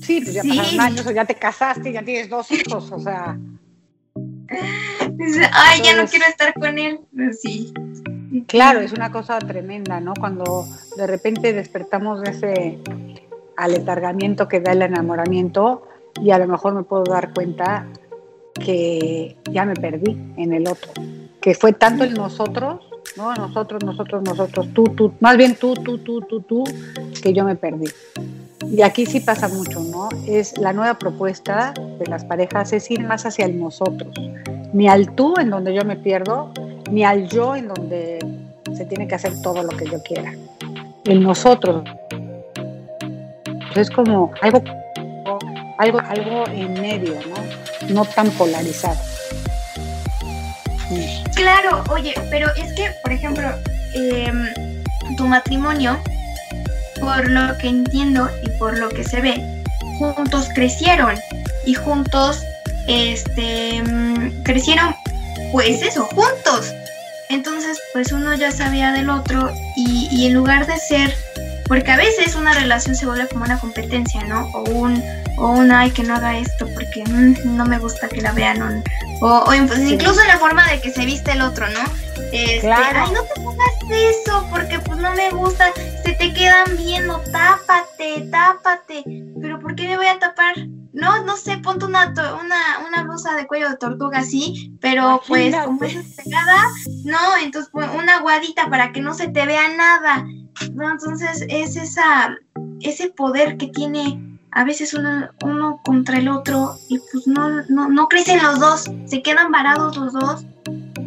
Sí, 0.02 0.20
pues 0.22 0.34
ya 0.34 0.42
pasaron 0.42 0.80
años, 0.80 1.06
o 1.06 1.10
ya 1.10 1.24
te 1.24 1.34
casaste, 1.34 1.92
ya 1.92 2.02
tienes 2.02 2.28
dos 2.28 2.50
hijos, 2.50 2.90
o 2.90 2.98
sea... 2.98 3.36
Ay, 4.50 5.80
ya 5.82 5.96
no 5.96 6.08
quiero 6.08 6.26
estar 6.26 6.54
con 6.54 6.78
él. 6.78 7.00
Pues 7.14 7.40
sí. 7.40 7.72
Claro, 8.46 8.80
es 8.80 8.92
una 8.92 9.10
cosa 9.10 9.38
tremenda, 9.38 10.00
¿no? 10.00 10.14
Cuando 10.18 10.66
de 10.96 11.06
repente 11.06 11.52
despertamos 11.52 12.20
de 12.22 12.30
ese 12.30 12.78
aletargamiento 13.56 14.48
que 14.48 14.60
da 14.60 14.72
el 14.72 14.82
enamoramiento 14.82 15.82
y 16.22 16.30
a 16.30 16.38
lo 16.38 16.46
mejor 16.46 16.74
me 16.74 16.82
puedo 16.82 17.04
dar 17.04 17.32
cuenta 17.32 17.86
que 18.54 19.36
ya 19.50 19.64
me 19.64 19.74
perdí 19.74 20.16
en 20.36 20.52
el 20.52 20.68
otro, 20.68 20.92
que 21.40 21.54
fue 21.54 21.72
tanto 21.72 22.04
el 22.04 22.14
nosotros, 22.14 22.80
¿no? 23.16 23.34
Nosotros, 23.34 23.82
nosotros, 23.84 24.22
nosotros, 24.22 24.68
tú, 24.74 24.84
tú, 24.84 25.12
más 25.20 25.36
bien 25.36 25.56
tú, 25.56 25.74
tú, 25.74 25.98
tú, 25.98 26.20
tú, 26.22 26.40
tú, 26.42 26.64
que 27.22 27.32
yo 27.32 27.44
me 27.44 27.56
perdí. 27.56 27.88
Y 28.66 28.82
aquí 28.82 29.06
sí 29.06 29.20
pasa 29.20 29.48
mucho, 29.48 29.80
¿no? 29.80 30.08
Es 30.26 30.58
la 30.58 30.72
nueva 30.72 30.94
propuesta 30.94 31.72
de 31.98 32.06
las 32.06 32.24
parejas 32.24 32.72
es 32.72 32.90
ir 32.90 33.00
más 33.00 33.24
hacia 33.24 33.46
el 33.46 33.58
nosotros, 33.58 34.12
ni 34.72 34.88
al 34.88 35.14
tú 35.14 35.34
en 35.38 35.50
donde 35.50 35.74
yo 35.74 35.84
me 35.84 35.96
pierdo, 35.96 36.52
ni 36.90 37.04
al 37.04 37.28
yo 37.28 37.54
en 37.54 37.68
donde 37.68 38.18
se 38.76 38.84
tiene 38.86 39.06
que 39.06 39.14
hacer 39.14 39.40
todo 39.42 39.62
lo 39.62 39.70
que 39.70 39.86
yo 39.86 40.02
quiera. 40.02 40.32
el 41.04 41.22
nosotros. 41.22 41.84
Es 43.74 43.90
como 43.90 44.32
algo, 44.40 44.62
algo, 45.78 46.00
algo 46.00 46.44
en 46.48 46.72
medio, 46.74 47.14
¿no? 47.28 47.94
No 47.94 48.04
tan 48.04 48.30
polarizado. 48.32 48.98
Claro, 51.34 51.84
oye, 51.90 52.14
pero 52.30 52.48
es 52.56 52.72
que, 52.72 52.90
por 53.02 53.12
ejemplo, 53.12 53.48
em, 53.94 54.46
tu 55.16 55.26
matrimonio, 55.26 55.98
por 57.00 57.28
lo 57.28 57.56
que 57.58 57.68
entiendo 57.68 58.28
y 58.42 58.50
por 58.58 58.78
lo 58.78 58.88
que 58.88 59.04
se 59.04 59.20
ve, 59.20 59.64
juntos 59.98 60.48
crecieron 60.54 61.14
y 61.66 61.74
juntos 61.74 62.42
este 62.86 63.82
mm, 63.82 64.42
crecieron 64.42 64.94
pues 65.52 65.82
eso, 65.82 66.04
juntos. 66.06 66.72
Entonces, 67.30 67.78
pues 67.92 68.10
uno 68.12 68.34
ya 68.34 68.50
sabía 68.50 68.92
del 68.92 69.10
otro 69.10 69.50
y, 69.76 70.08
y 70.10 70.26
en 70.26 70.34
lugar 70.34 70.66
de 70.66 70.76
ser 70.78 71.14
porque 71.68 71.90
a 71.90 71.96
veces 71.98 72.34
una 72.34 72.54
relación 72.54 72.96
se 72.96 73.04
vuelve 73.04 73.28
como 73.28 73.44
una 73.44 73.58
competencia, 73.58 74.24
¿no? 74.24 74.48
O 74.54 74.62
un, 74.70 75.02
o 75.38 75.50
un 75.50 75.70
ay, 75.72 75.90
que 75.90 76.02
no 76.02 76.14
haga 76.14 76.38
esto 76.38 76.66
porque 76.74 77.04
mm, 77.06 77.56
no 77.56 77.64
me 77.64 77.78
gusta 77.78 78.08
que 78.08 78.20
la 78.20 78.32
vean. 78.32 78.82
O, 79.20 79.44
o 79.46 79.54
incluso 79.54 80.20
en 80.20 80.28
la 80.28 80.38
forma 80.38 80.66
de 80.68 80.80
que 80.80 80.92
se 80.92 81.04
viste 81.04 81.32
el 81.32 81.42
otro, 81.42 81.66
¿no? 81.68 81.80
Este, 82.32 82.70
Ay, 82.70 83.10
no 83.12 83.22
te 83.22 83.40
pongas 83.40 83.68
eso 83.90 84.46
porque 84.50 84.78
pues 84.80 84.98
no 84.98 85.14
me 85.14 85.30
gusta, 85.30 85.72
se 86.04 86.12
te 86.12 86.34
quedan 86.34 86.76
viendo, 86.76 87.20
tápate, 87.32 88.28
tápate. 88.30 89.04
Pero 89.40 89.58
¿por 89.60 89.74
qué 89.74 89.88
me 89.88 89.96
voy 89.96 90.06
a 90.06 90.18
tapar? 90.18 90.54
No, 90.92 91.24
no 91.24 91.36
sé, 91.36 91.58
ponte 91.58 91.84
una, 91.84 92.12
una, 92.12 92.86
una 92.86 93.02
blusa 93.04 93.34
de 93.36 93.46
cuello 93.46 93.70
de 93.70 93.76
tortuga 93.76 94.18
así, 94.18 94.76
pero 94.80 95.22
pues 95.26 95.54
como 95.54 95.84
es 95.84 96.16
pegada, 96.16 96.64
no, 97.04 97.36
entonces 97.40 97.70
pues, 97.72 97.88
una 97.96 98.20
guadita 98.20 98.68
para 98.68 98.92
que 98.92 99.00
no 99.00 99.14
se 99.14 99.28
te 99.28 99.46
vea 99.46 99.68
nada. 99.76 100.24
¿no? 100.74 100.90
Entonces 100.90 101.44
es 101.48 101.76
esa, 101.76 102.36
ese 102.80 103.08
poder 103.10 103.56
que 103.56 103.68
tiene 103.68 104.37
a 104.58 104.64
veces 104.64 104.92
uno, 104.92 105.28
uno 105.44 105.80
contra 105.84 106.18
el 106.18 106.28
otro 106.28 106.76
y 106.88 106.98
pues 106.98 107.28
no, 107.28 107.62
no, 107.68 107.88
no 107.88 108.08
crecen 108.08 108.42
los 108.42 108.58
dos, 108.58 108.90
se 109.06 109.22
quedan 109.22 109.52
varados 109.52 109.96
los 109.96 110.12
dos 110.12 110.44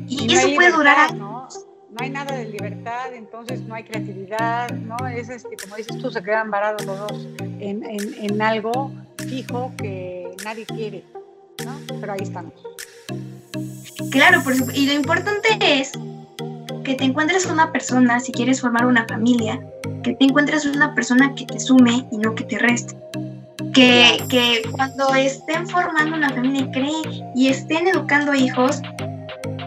y, 0.08 0.34
eso 0.34 0.56
puede 0.56 0.72
durar 0.72 1.14
¿no? 1.14 1.50
no 1.90 1.98
hay 2.00 2.12
nada 2.12 2.34
de 2.38 2.46
libertad, 2.46 3.14
entonces 3.14 3.60
no 3.64 3.76
hay 3.76 3.84
creatividad, 3.84 4.72
¿no? 4.72 4.96
Es 5.06 5.28
este, 5.28 5.58
como 5.62 5.76
dices 5.76 5.98
tú, 5.98 6.10
se 6.10 6.24
quedan 6.24 6.50
varados 6.50 6.86
los 6.86 6.98
dos 6.98 7.28
en, 7.40 7.84
en, 7.84 8.24
en 8.24 8.42
algo 8.42 8.94
fijo 9.18 9.74
que 9.78 10.34
nadie 10.46 10.66
quiere, 10.66 11.04
¿no? 11.66 11.78
Pero 12.00 12.14
ahí 12.14 12.22
estamos. 12.22 12.54
Claro, 14.12 14.42
por 14.44 14.56
supuesto. 14.56 14.80
Y 14.80 14.86
lo 14.86 14.94
importante 14.94 15.50
es 15.60 15.92
que 16.86 16.96
te 16.96 17.04
encuentres 17.04 17.46
una 17.48 17.74
persona, 17.74 18.22
si 18.22 18.32
quieres 18.32 18.62
formar 18.62 18.86
una 18.86 19.06
familia, 19.06 19.60
que 20.04 20.14
te 20.14 20.24
encuentres 20.24 20.66
una 20.66 20.96
persona 20.96 21.36
que 21.36 21.46
te 21.46 21.60
sume 21.60 22.08
y 22.10 22.18
no 22.18 22.34
que 22.34 22.46
te 22.46 22.58
reste. 22.58 22.96
Que, 23.74 24.22
que 24.30 24.62
cuando 24.72 25.14
estén 25.16 25.68
formando 25.68 26.18
una 26.18 26.30
familia 26.30 26.62
y 26.62 26.72
creen 26.72 27.32
y 27.36 27.48
estén 27.48 27.88
educando 27.88 28.34
hijos, 28.34 28.82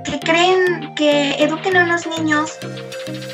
que 0.05 0.21
creen, 0.21 0.95
que 0.95 1.43
eduquen 1.43 1.77
a 1.77 1.87
los 1.87 2.07
niños, 2.07 2.59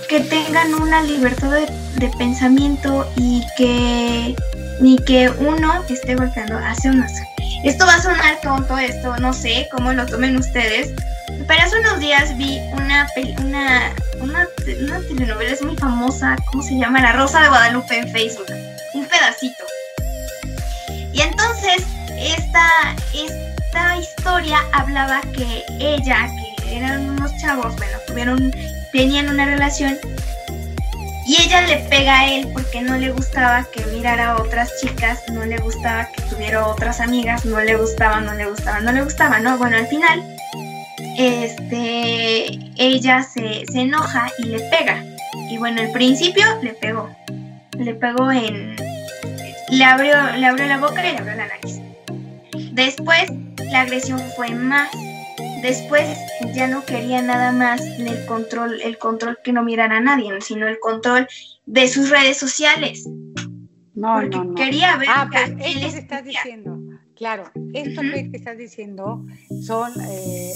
que 0.08 0.20
tengan 0.20 0.74
una 0.74 1.02
libertad 1.02 1.50
de, 1.50 2.08
pensamiento 2.18 3.06
y 3.16 3.44
que 3.56 4.34
ni 4.80 4.96
que 5.04 5.30
uno 5.38 5.84
esté 5.88 6.14
golpeando 6.14 6.56
hacia 6.58 6.90
uno. 6.90 7.06
Esto 7.64 7.84
va 7.86 7.94
a 7.94 8.02
sonar 8.02 8.40
tonto, 8.42 8.78
esto 8.78 9.16
no 9.18 9.32
sé 9.32 9.68
cómo 9.70 9.92
lo 9.92 10.06
tomen 10.06 10.36
ustedes, 10.36 10.94
pero 11.46 11.62
hace 11.62 11.78
unos 11.78 12.00
días 12.00 12.36
vi 12.38 12.58
una, 12.72 13.06
una, 13.38 13.92
una, 14.20 14.48
una 14.82 15.00
telenovela, 15.00 15.52
es 15.52 15.62
muy 15.62 15.76
famosa, 15.76 16.36
¿cómo 16.50 16.62
se 16.62 16.76
llama? 16.78 17.00
La 17.02 17.12
Rosa 17.12 17.42
de 17.42 17.48
Guadalupe 17.48 17.98
en 17.98 18.08
Facebook. 18.10 18.46
Un 18.94 19.04
pedacito. 19.04 19.64
Y 21.12 21.20
entonces, 21.20 21.86
esta, 22.18 22.94
esta 23.14 23.96
historia 23.98 24.58
hablaba 24.72 25.20
que 25.36 25.64
ella, 25.78 26.28
que 26.62 26.76
eran 26.76 27.10
unos 27.10 27.36
chavos, 27.38 27.74
bueno, 27.76 27.98
tuvieron, 28.06 28.52
tenían 28.92 29.28
una 29.28 29.44
relación 29.44 29.98
y 31.30 31.40
ella 31.42 31.60
le 31.60 31.76
pega 31.88 32.22
a 32.22 32.28
él 32.28 32.48
porque 32.52 32.80
no 32.80 32.96
le 32.96 33.12
gustaba 33.12 33.64
que 33.72 33.86
mirara 33.86 34.32
a 34.32 34.42
otras 34.42 34.68
chicas, 34.80 35.22
no 35.32 35.44
le 35.44 35.58
gustaba 35.58 36.08
que 36.10 36.22
tuviera 36.22 36.66
otras 36.66 37.00
amigas, 37.00 37.44
no 37.44 37.60
le 37.60 37.76
gustaba, 37.76 38.20
no 38.20 38.34
le 38.34 38.46
gustaba, 38.46 38.80
no 38.80 38.90
le 38.90 39.04
gustaba, 39.04 39.38
¿no? 39.38 39.56
Bueno, 39.56 39.76
al 39.76 39.86
final 39.86 40.20
este, 41.16 42.58
ella 42.76 43.22
se, 43.22 43.62
enoja 43.74 44.28
y 44.38 44.46
le 44.46 44.58
pega. 44.70 45.04
Y 45.48 45.58
bueno, 45.58 45.82
al 45.82 45.92
principio 45.92 46.44
le 46.62 46.72
pegó. 46.74 47.08
Le 47.78 47.94
pegó 47.94 48.32
en... 48.32 48.74
Le 49.70 49.84
abrió, 49.84 50.14
le 50.36 50.46
abrió 50.46 50.66
la 50.66 50.78
boca 50.78 51.06
y 51.06 51.12
le 51.12 51.18
abrió 51.18 51.36
la 51.36 51.48
nariz. 51.48 51.80
Después 52.72 53.30
la 53.70 53.82
agresión 53.82 54.20
fue 54.36 54.50
más. 54.50 54.90
Después 55.62 56.18
ya 56.54 56.66
no 56.66 56.84
quería 56.84 57.22
nada 57.22 57.52
más 57.52 57.80
el 57.80 58.24
control, 58.26 58.80
el 58.82 58.98
control 58.98 59.38
que 59.44 59.52
no 59.52 59.62
mirara 59.62 59.98
a 59.98 60.00
nadie, 60.00 60.40
sino 60.40 60.66
el 60.66 60.78
control 60.80 61.28
de 61.66 61.88
sus 61.88 62.10
redes 62.10 62.38
sociales. 62.38 63.08
No, 63.94 64.22
no, 64.22 64.44
no. 64.44 64.54
Quería 64.54 64.96
ver. 64.96 65.08
Ah, 65.10 65.28
pues, 65.30 65.52
¿qué 65.56 65.86
estás 65.86 66.24
diciendo? 66.24 66.78
Claro, 67.20 67.44
esto 67.74 68.00
que 68.00 68.30
estás 68.32 68.56
diciendo 68.56 69.26
son 69.62 69.92
eh, 70.00 70.54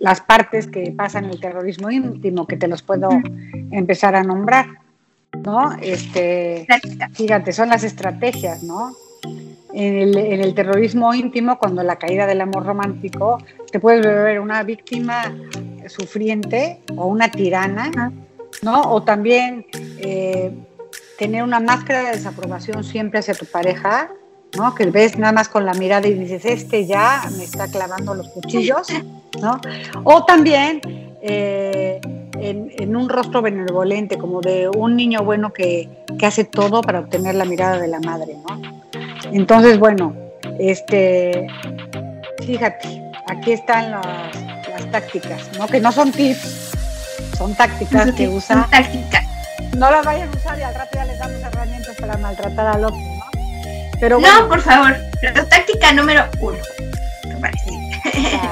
las 0.00 0.20
partes 0.20 0.66
que 0.66 0.90
pasan 0.90 1.26
en 1.26 1.30
el 1.30 1.40
terrorismo 1.40 1.92
íntimo, 1.92 2.44
que 2.48 2.56
te 2.56 2.66
los 2.66 2.82
puedo 2.82 3.08
empezar 3.70 4.16
a 4.16 4.24
nombrar, 4.24 4.66
¿no? 5.44 5.76
Este, 5.80 6.66
fíjate, 7.12 7.52
son 7.52 7.68
las 7.68 7.84
estrategias, 7.84 8.62
¿no? 8.62 8.94
En 9.72 10.40
el, 10.40 10.54
terrorismo 10.54 11.12
íntimo, 11.14 11.58
cuando 11.58 11.82
la 11.82 11.96
caída 11.96 12.26
del 12.26 12.40
amor 12.40 12.64
romántico, 12.64 13.38
te 13.70 13.78
puedes 13.78 14.00
ver 14.02 14.40
una 14.40 14.62
víctima 14.62 15.34
sufriente 15.86 16.80
o 16.96 17.06
una 17.06 17.30
tirana, 17.30 18.12
¿no? 18.62 18.80
O 18.80 19.02
también 19.02 19.66
eh, 19.98 20.52
tener 21.18 21.42
una 21.42 21.60
máscara 21.60 22.02
de 22.04 22.16
desaprobación 22.16 22.82
siempre 22.82 23.20
hacia 23.20 23.34
tu 23.34 23.44
pareja, 23.44 24.10
¿no? 24.56 24.74
Que 24.74 24.86
ves 24.86 25.18
nada 25.18 25.32
más 25.32 25.48
con 25.48 25.66
la 25.66 25.74
mirada 25.74 26.08
y 26.08 26.14
dices, 26.14 26.44
este 26.46 26.86
ya 26.86 27.22
me 27.36 27.44
está 27.44 27.68
clavando 27.68 28.14
los 28.14 28.28
cuchillos, 28.28 28.88
¿no? 29.40 29.60
O 30.04 30.24
también 30.24 30.80
eh, 31.20 32.00
en, 32.40 32.96
un 32.96 33.08
rostro 33.08 33.42
benevolente, 33.42 34.18
como 34.18 34.40
de 34.40 34.68
un 34.68 34.96
niño 34.96 35.22
bueno 35.22 35.52
que, 35.52 35.88
hace 36.22 36.44
todo 36.44 36.82
para 36.82 37.00
obtener 37.00 37.34
la 37.34 37.44
mirada 37.44 37.78
de 37.78 37.88
la 37.88 38.00
madre, 38.00 38.36
¿no? 38.48 38.60
Entonces, 39.32 39.78
bueno, 39.78 40.14
este, 40.58 41.46
fíjate, 42.44 43.02
aquí 43.26 43.52
están 43.52 43.90
las, 43.90 44.06
las 44.68 44.90
tácticas, 44.90 45.50
¿no? 45.58 45.66
Que 45.66 45.80
no 45.80 45.92
son 45.92 46.12
tips, 46.12 46.72
son 47.36 47.54
tácticas 47.54 48.12
que 48.12 48.28
usan. 48.28 48.68
tácticas. 48.70 49.24
No 49.76 49.90
las 49.90 50.04
vayan 50.04 50.28
a 50.28 50.36
usar 50.36 50.58
y 50.58 50.62
al 50.62 50.74
rato 50.74 50.90
ya 50.94 51.04
les 51.04 51.18
damos 51.18 51.40
herramientas 51.42 51.96
para 51.96 52.16
maltratar 52.16 52.66
al 52.66 52.84
otro 52.84 53.18
no, 54.00 54.48
por 54.48 54.60
favor, 54.60 54.96
la 55.22 55.44
táctica 55.48 55.92
número 55.92 56.24
uno, 56.40 56.58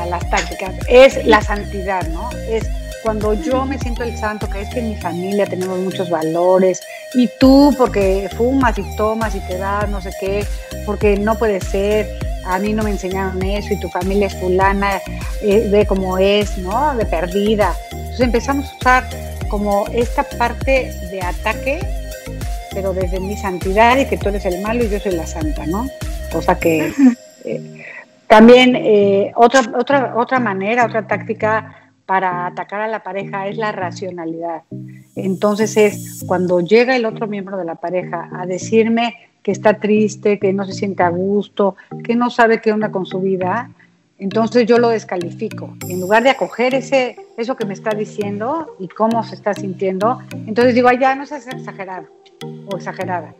las 0.08 0.28
tácticas 0.30 0.74
es 0.88 1.24
la 1.24 1.40
santidad, 1.40 2.06
¿no? 2.08 2.30
Es 2.48 2.68
cuando 3.06 3.34
yo 3.34 3.64
me 3.64 3.78
siento 3.78 4.02
el 4.02 4.18
santo, 4.18 4.50
que 4.50 4.62
es 4.62 4.68
que 4.74 4.80
en 4.80 4.88
mi 4.88 4.96
familia 4.96 5.46
tenemos 5.46 5.78
muchos 5.78 6.10
valores, 6.10 6.82
y 7.14 7.30
tú 7.38 7.72
porque 7.78 8.28
fumas 8.36 8.76
y 8.78 8.96
tomas 8.96 9.32
y 9.36 9.38
te 9.46 9.58
das 9.58 9.88
no 9.88 10.00
sé 10.00 10.10
qué, 10.18 10.44
porque 10.84 11.16
no 11.16 11.36
puede 11.36 11.60
ser, 11.60 12.08
a 12.44 12.58
mí 12.58 12.72
no 12.72 12.82
me 12.82 12.90
enseñaron 12.90 13.40
eso 13.44 13.74
y 13.74 13.78
tu 13.78 13.88
familia 13.90 14.26
es 14.26 14.34
fulana, 14.34 15.00
eh, 15.40 15.68
ve 15.70 15.86
cómo 15.86 16.18
es, 16.18 16.58
¿no? 16.58 16.96
De 16.96 17.06
perdida. 17.06 17.76
Entonces 17.92 18.22
empezamos 18.22 18.64
a 18.72 18.76
usar 18.76 19.04
como 19.50 19.86
esta 19.92 20.24
parte 20.24 20.92
de 21.12 21.22
ataque 21.22 21.78
pero 22.74 22.92
desde 22.92 23.20
mi 23.20 23.36
santidad 23.36 23.96
y 23.98 24.06
que 24.06 24.18
tú 24.18 24.30
eres 24.30 24.44
el 24.46 24.60
malo 24.62 24.84
y 24.84 24.90
yo 24.90 24.98
soy 24.98 25.12
la 25.12 25.26
santa, 25.28 25.64
¿no? 25.64 25.86
Cosa 26.32 26.58
que 26.58 26.92
eh, 27.44 27.84
también 28.26 28.74
eh, 28.74 29.30
otra, 29.36 29.62
otra, 29.78 30.14
otra 30.16 30.40
manera, 30.40 30.84
otra 30.84 31.06
táctica 31.06 31.85
para 32.06 32.46
atacar 32.46 32.80
a 32.80 32.88
la 32.88 33.02
pareja 33.02 33.48
es 33.48 33.56
la 33.56 33.72
racionalidad. 33.72 34.62
Entonces 35.16 35.76
es 35.76 36.24
cuando 36.26 36.60
llega 36.60 36.96
el 36.96 37.04
otro 37.04 37.26
miembro 37.26 37.56
de 37.56 37.64
la 37.64 37.74
pareja 37.74 38.30
a 38.32 38.46
decirme 38.46 39.14
que 39.42 39.52
está 39.52 39.74
triste, 39.74 40.38
que 40.38 40.52
no 40.52 40.64
se 40.64 40.72
siente 40.72 41.02
a 41.02 41.08
gusto, 41.08 41.76
que 42.02 42.16
no 42.16 42.30
sabe 42.30 42.60
qué 42.60 42.72
onda 42.72 42.90
con 42.90 43.06
su 43.06 43.20
vida, 43.20 43.70
entonces 44.18 44.66
yo 44.66 44.78
lo 44.78 44.88
descalifico. 44.88 45.76
Y 45.86 45.92
en 45.92 46.00
lugar 46.00 46.22
de 46.22 46.30
acoger 46.30 46.74
ese, 46.74 47.16
eso 47.36 47.56
que 47.56 47.66
me 47.66 47.74
está 47.74 47.90
diciendo 47.90 48.76
y 48.78 48.88
cómo 48.88 49.22
se 49.24 49.34
está 49.34 49.52
sintiendo, 49.54 50.20
entonces 50.46 50.74
digo, 50.74 50.88
ay, 50.88 50.98
ya 50.98 51.14
no 51.14 51.26
seas 51.26 51.46
exagerado 51.48 52.06
o 52.66 52.76
exagerada. 52.76 53.34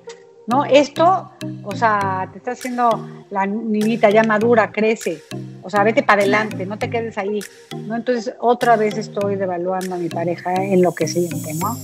¿No? 0.47 0.65
Esto, 0.65 1.33
o 1.65 1.75
sea, 1.75 2.29
te 2.33 2.39
está 2.39 2.53
haciendo 2.53 3.25
la 3.31 3.47
niñita 3.47 4.11
ya 4.11 4.23
madura, 4.23 4.71
crece. 4.71 5.23
O 5.63 5.71
sea, 5.71 5.83
vete 5.83 6.03
para 6.03 6.23
adelante, 6.23 6.65
no 6.67 6.79
te 6.79 6.89
quedes 6.89 7.19
ahí. 7.19 7.41
¿no? 7.87 7.97
Entonces, 7.97 8.35
otra 8.39 8.77
vez 8.77 8.97
estoy 8.97 9.37
devaluando 9.37 9.97
a 9.97 9.99
mi 9.99 10.09
pareja 10.09 10.55
en 10.55 10.83
lo 10.83 10.95
que 10.95 11.09
siente, 11.09 11.55
¿no? 11.55 11.77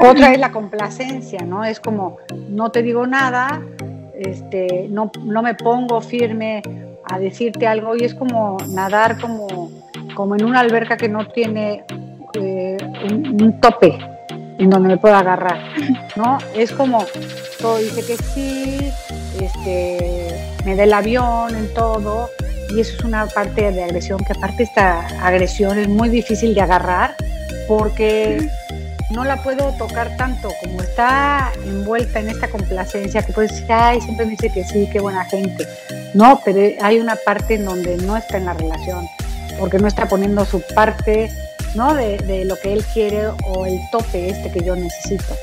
Otra 0.00 0.32
es 0.32 0.40
la 0.40 0.50
complacencia, 0.50 1.40
¿no? 1.42 1.64
Es 1.64 1.78
como, 1.78 2.16
no 2.48 2.70
te 2.70 2.82
digo 2.82 3.06
nada, 3.06 3.62
este, 4.18 4.88
no, 4.90 5.10
no 5.22 5.42
me 5.42 5.54
pongo 5.54 6.00
firme 6.00 6.62
a 7.04 7.18
decirte 7.18 7.66
algo 7.66 7.96
y 7.96 8.04
es 8.04 8.14
como 8.14 8.56
nadar 8.68 9.20
como, 9.20 9.70
como 10.14 10.34
en 10.34 10.44
una 10.44 10.60
alberca 10.60 10.96
que 10.96 11.08
no 11.08 11.28
tiene 11.28 11.84
eh, 12.34 12.76
un, 13.10 13.60
tope 13.60 13.98
en 14.58 14.70
donde 14.70 14.88
me 14.88 14.96
pueda 14.96 15.18
agarrar, 15.18 15.58
¿no? 16.16 16.38
Es 16.54 16.72
como, 16.72 17.04
todo 17.60 17.78
dice 17.78 18.04
que 18.04 18.16
sí, 18.16 18.92
este, 19.40 20.34
me 20.64 20.76
da 20.76 20.84
el 20.84 20.92
avión 20.92 21.54
en 21.56 21.72
todo, 21.74 22.30
y 22.70 22.80
eso 22.80 22.96
es 22.96 23.04
una 23.04 23.26
parte 23.26 23.72
de 23.72 23.84
agresión, 23.84 24.18
que 24.24 24.32
aparte 24.32 24.62
esta 24.62 25.06
agresión 25.24 25.78
es 25.78 25.88
muy 25.88 26.08
difícil 26.08 26.54
de 26.54 26.60
agarrar 26.60 27.14
porque 27.68 28.48
no 29.10 29.24
la 29.24 29.42
puedo 29.42 29.72
tocar 29.72 30.16
tanto, 30.16 30.50
como 30.62 30.80
está 30.80 31.52
envuelta 31.64 32.20
en 32.20 32.30
esta 32.30 32.48
complacencia, 32.48 33.22
que 33.22 33.32
puedes 33.32 33.52
decir, 33.52 33.72
ay, 33.72 34.00
siempre 34.00 34.26
me 34.26 34.32
dice 34.32 34.50
que 34.52 34.64
sí, 34.64 34.88
qué 34.92 35.00
buena 35.00 35.24
gente. 35.24 35.66
No, 36.14 36.40
pero 36.44 36.60
hay 36.82 36.98
una 36.98 37.16
parte 37.16 37.54
en 37.54 37.64
donde 37.64 37.96
no 37.98 38.16
está 38.16 38.38
en 38.38 38.46
la 38.46 38.54
relación, 38.54 39.06
porque 39.58 39.78
no 39.78 39.86
está 39.86 40.06
poniendo 40.06 40.44
su 40.44 40.60
parte, 40.74 41.30
¿no? 41.74 41.94
De, 41.94 42.18
de 42.18 42.44
lo 42.44 42.56
que 42.56 42.72
él 42.72 42.84
quiere 42.92 43.28
o 43.46 43.66
el 43.66 43.78
tope 43.90 44.30
este 44.30 44.50
que 44.50 44.64
yo 44.64 44.76
necesito. 44.76 45.34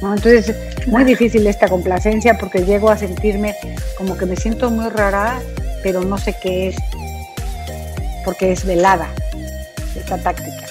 ¿no? 0.00 0.14
Entonces, 0.14 0.54
muy 0.86 1.04
difícil 1.04 1.46
esta 1.46 1.68
complacencia 1.68 2.36
porque 2.38 2.64
llego 2.64 2.90
a 2.90 2.96
sentirme 2.96 3.54
como 3.96 4.16
que 4.16 4.26
me 4.26 4.36
siento 4.36 4.70
muy 4.70 4.88
rara, 4.88 5.40
pero 5.82 6.02
no 6.02 6.18
sé 6.18 6.34
qué 6.42 6.68
es, 6.68 6.76
porque 8.24 8.52
es 8.52 8.64
velada 8.64 9.08
esta 9.96 10.18
táctica. 10.18 10.66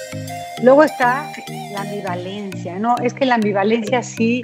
Luego 0.62 0.84
está 0.84 1.32
la 1.72 1.80
ambivalencia, 1.80 2.78
¿no? 2.78 2.96
Es 3.02 3.14
que 3.14 3.24
la 3.24 3.36
ambivalencia 3.36 4.02
sí, 4.02 4.42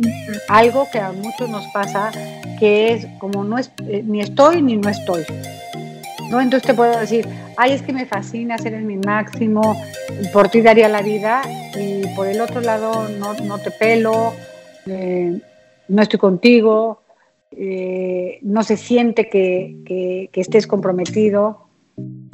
algo 0.48 0.88
que 0.90 0.98
a 0.98 1.12
muchos 1.12 1.48
nos 1.48 1.66
pasa, 1.68 2.10
que 2.58 2.92
es 2.92 3.06
como 3.18 3.44
no 3.44 3.58
es, 3.58 3.70
eh, 3.86 4.02
ni 4.04 4.20
estoy 4.20 4.62
ni 4.62 4.76
no 4.76 4.88
estoy. 4.88 5.24
¿No? 6.30 6.40
Entonces 6.40 6.66
te 6.66 6.74
puedo 6.74 6.98
decir, 6.98 7.26
ay, 7.56 7.72
es 7.72 7.82
que 7.82 7.92
me 7.92 8.06
fascina 8.06 8.58
ser 8.58 8.74
en 8.74 8.86
mi 8.86 8.96
máximo, 8.96 9.76
por 10.32 10.48
ti 10.48 10.60
daría 10.60 10.88
la 10.88 11.02
vida, 11.02 11.42
y 11.78 12.02
por 12.14 12.26
el 12.26 12.40
otro 12.40 12.60
lado 12.60 13.08
no, 13.08 13.34
no 13.34 13.58
te 13.58 13.70
pelo, 13.70 14.32
eh, 14.86 15.38
no 15.88 16.02
estoy 16.02 16.18
contigo, 16.18 17.02
eh, 17.52 18.38
no 18.42 18.62
se 18.62 18.76
siente 18.76 19.28
que, 19.28 19.76
que, 19.84 20.30
que 20.32 20.40
estés 20.40 20.66
comprometido, 20.66 21.68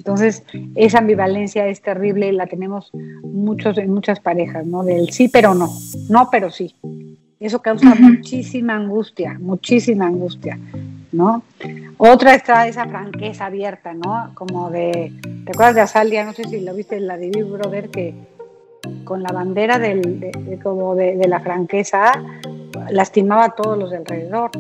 entonces, 0.05 0.43
esa 0.75 0.99
ambivalencia 0.99 1.67
es 1.67 1.81
terrible 1.81 2.31
la 2.33 2.47
tenemos 2.47 2.91
muchos, 3.23 3.79
en 3.79 3.91
muchas 3.91 4.21
parejas, 4.21 4.67
¿no? 4.67 4.85
Del 4.85 5.11
sí, 5.11 5.29
pero 5.29 5.55
no, 5.55 5.71
no, 6.11 6.29
pero 6.31 6.51
sí. 6.51 6.75
Eso 7.41 7.63
causa 7.63 7.95
muchísima 7.95 8.75
angustia, 8.77 9.39
muchísima 9.41 10.07
angustia, 10.07 10.59
¿no? 11.15 11.43
Otra 11.97 12.35
está 12.35 12.67
esa 12.67 12.87
franqueza 12.87 13.47
abierta, 13.47 13.95
¿no? 13.95 14.33
Como 14.35 14.71
de, 14.71 15.13
¿te 15.45 15.53
acuerdas 15.53 15.75
de 15.75 15.81
Azalia? 15.83 16.25
No 16.25 16.33
sé 16.33 16.45
si 16.45 16.61
lo 16.61 16.75
viste 16.75 16.97
en 16.97 17.07
la 17.07 17.17
de 17.17 17.31
Big 17.31 17.45
Brother, 17.45 17.89
que 17.91 18.15
con 19.05 19.23
la 19.23 19.33
bandera 19.33 19.79
del, 19.79 20.21
de, 20.21 20.59
como 20.63 20.95
de, 20.95 21.17
de 21.17 21.29
la 21.29 21.41
franqueza 21.41 22.13
lastimaba 22.91 23.45
a 23.45 23.55
todos 23.55 23.79
los 23.79 23.91
de 23.91 23.99
alrededor, 23.99 24.51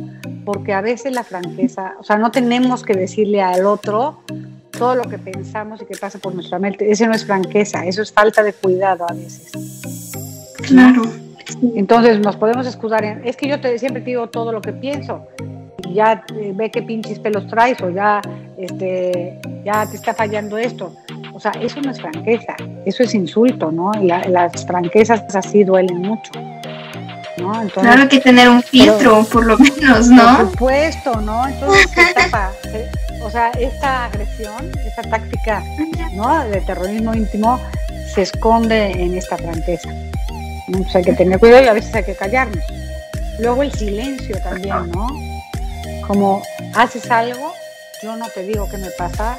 porque 0.45 0.73
a 0.73 0.81
veces 0.81 1.13
la 1.13 1.25
franqueza, 1.25 1.95
o 1.99 2.05
sea, 2.05 2.17
no 2.17 2.31
tenemos 2.31 2.85
que 2.85 2.95
decirle 2.95 3.43
al 3.43 3.67
otro 3.67 4.21
todo 4.79 4.95
lo 4.95 5.05
que 5.05 5.19
pensamos 5.19 5.83
y 5.83 5.87
que 5.87 5.97
pasa 5.97 6.19
por 6.19 6.35
nuestra 6.35 6.59
mente. 6.59 6.91
Eso 6.91 7.07
no 7.07 7.15
es 7.15 7.25
franqueza, 7.25 7.85
eso 7.87 8.03
es 8.03 8.13
falta 8.13 8.43
de 8.43 8.53
cuidado 8.53 9.07
a 9.09 9.13
veces. 9.13 9.53
Claro. 10.67 11.03
Entonces 11.75 12.21
nos 12.21 12.37
podemos 12.37 12.67
escudar 12.67 13.05
en, 13.05 13.27
es 13.27 13.37
que 13.37 13.49
yo 13.49 13.61
te, 13.61 13.79
siempre 13.79 14.03
te 14.03 14.11
digo 14.11 14.29
todo 14.29 14.53
lo 14.53 14.61
que 14.61 14.73
pienso 14.73 15.27
ya 15.93 16.25
eh, 16.37 16.53
ve 16.55 16.71
qué 16.71 16.83
pinches 16.83 17.19
pelos 17.19 17.47
traes 17.49 17.81
o 17.83 17.91
ya, 17.91 18.21
este, 18.57 19.41
ya 19.65 19.87
te 19.87 19.97
está 19.97 20.15
fallando 20.15 20.57
esto. 20.59 20.95
O 21.33 21.41
sea, 21.41 21.51
eso 21.61 21.81
no 21.81 21.91
es 21.91 22.01
franqueza, 22.01 22.55
eso 22.87 23.03
es 23.03 23.15
insulto, 23.15 23.73
¿no? 23.73 23.93
las 24.03 24.65
franquezas 24.67 25.23
así 25.35 25.65
duelen 25.65 25.99
mucho. 26.03 26.31
¿no? 27.39 27.61
Entonces, 27.61 27.83
claro 27.83 28.09
que 28.09 28.21
tener 28.21 28.49
un 28.49 28.63
filtro, 28.63 29.25
por 29.25 29.45
lo 29.45 29.59
menos, 29.59 30.09
¿no? 30.09 30.37
Por 30.37 30.51
supuesto, 30.51 31.21
¿no? 31.21 31.49
Entonces, 31.49 31.87
¿qué 31.89 32.15
tapa? 32.15 32.53
o 33.25 33.31
sea, 33.31 33.51
esta 33.53 34.05
agresión, 34.05 34.71
esta 34.87 35.03
táctica 35.03 35.63
¿no? 36.13 36.47
de 36.49 36.61
terrorismo 36.61 37.15
íntimo 37.15 37.59
se 38.15 38.23
esconde 38.23 38.93
en 38.93 39.17
esta 39.17 39.39
franqueza. 39.39 39.89
Entonces 40.69 40.97
hay 40.97 41.05
que 41.05 41.13
tener 41.15 41.39
cuidado 41.39 41.65
y 41.65 41.69
a 41.69 41.73
veces 41.73 41.95
hay 41.95 42.05
que 42.05 42.15
callarnos. 42.15 42.63
Luego 43.41 43.63
el 43.63 43.73
silencio 43.73 44.37
también, 44.43 44.91
¿no? 44.93 45.09
Como 46.07 46.43
haces 46.75 47.11
algo, 47.11 47.53
yo 48.03 48.17
no 48.17 48.29
te 48.29 48.43
digo 48.43 48.69
qué 48.69 48.79
me 48.79 48.91
pasa 48.91 49.39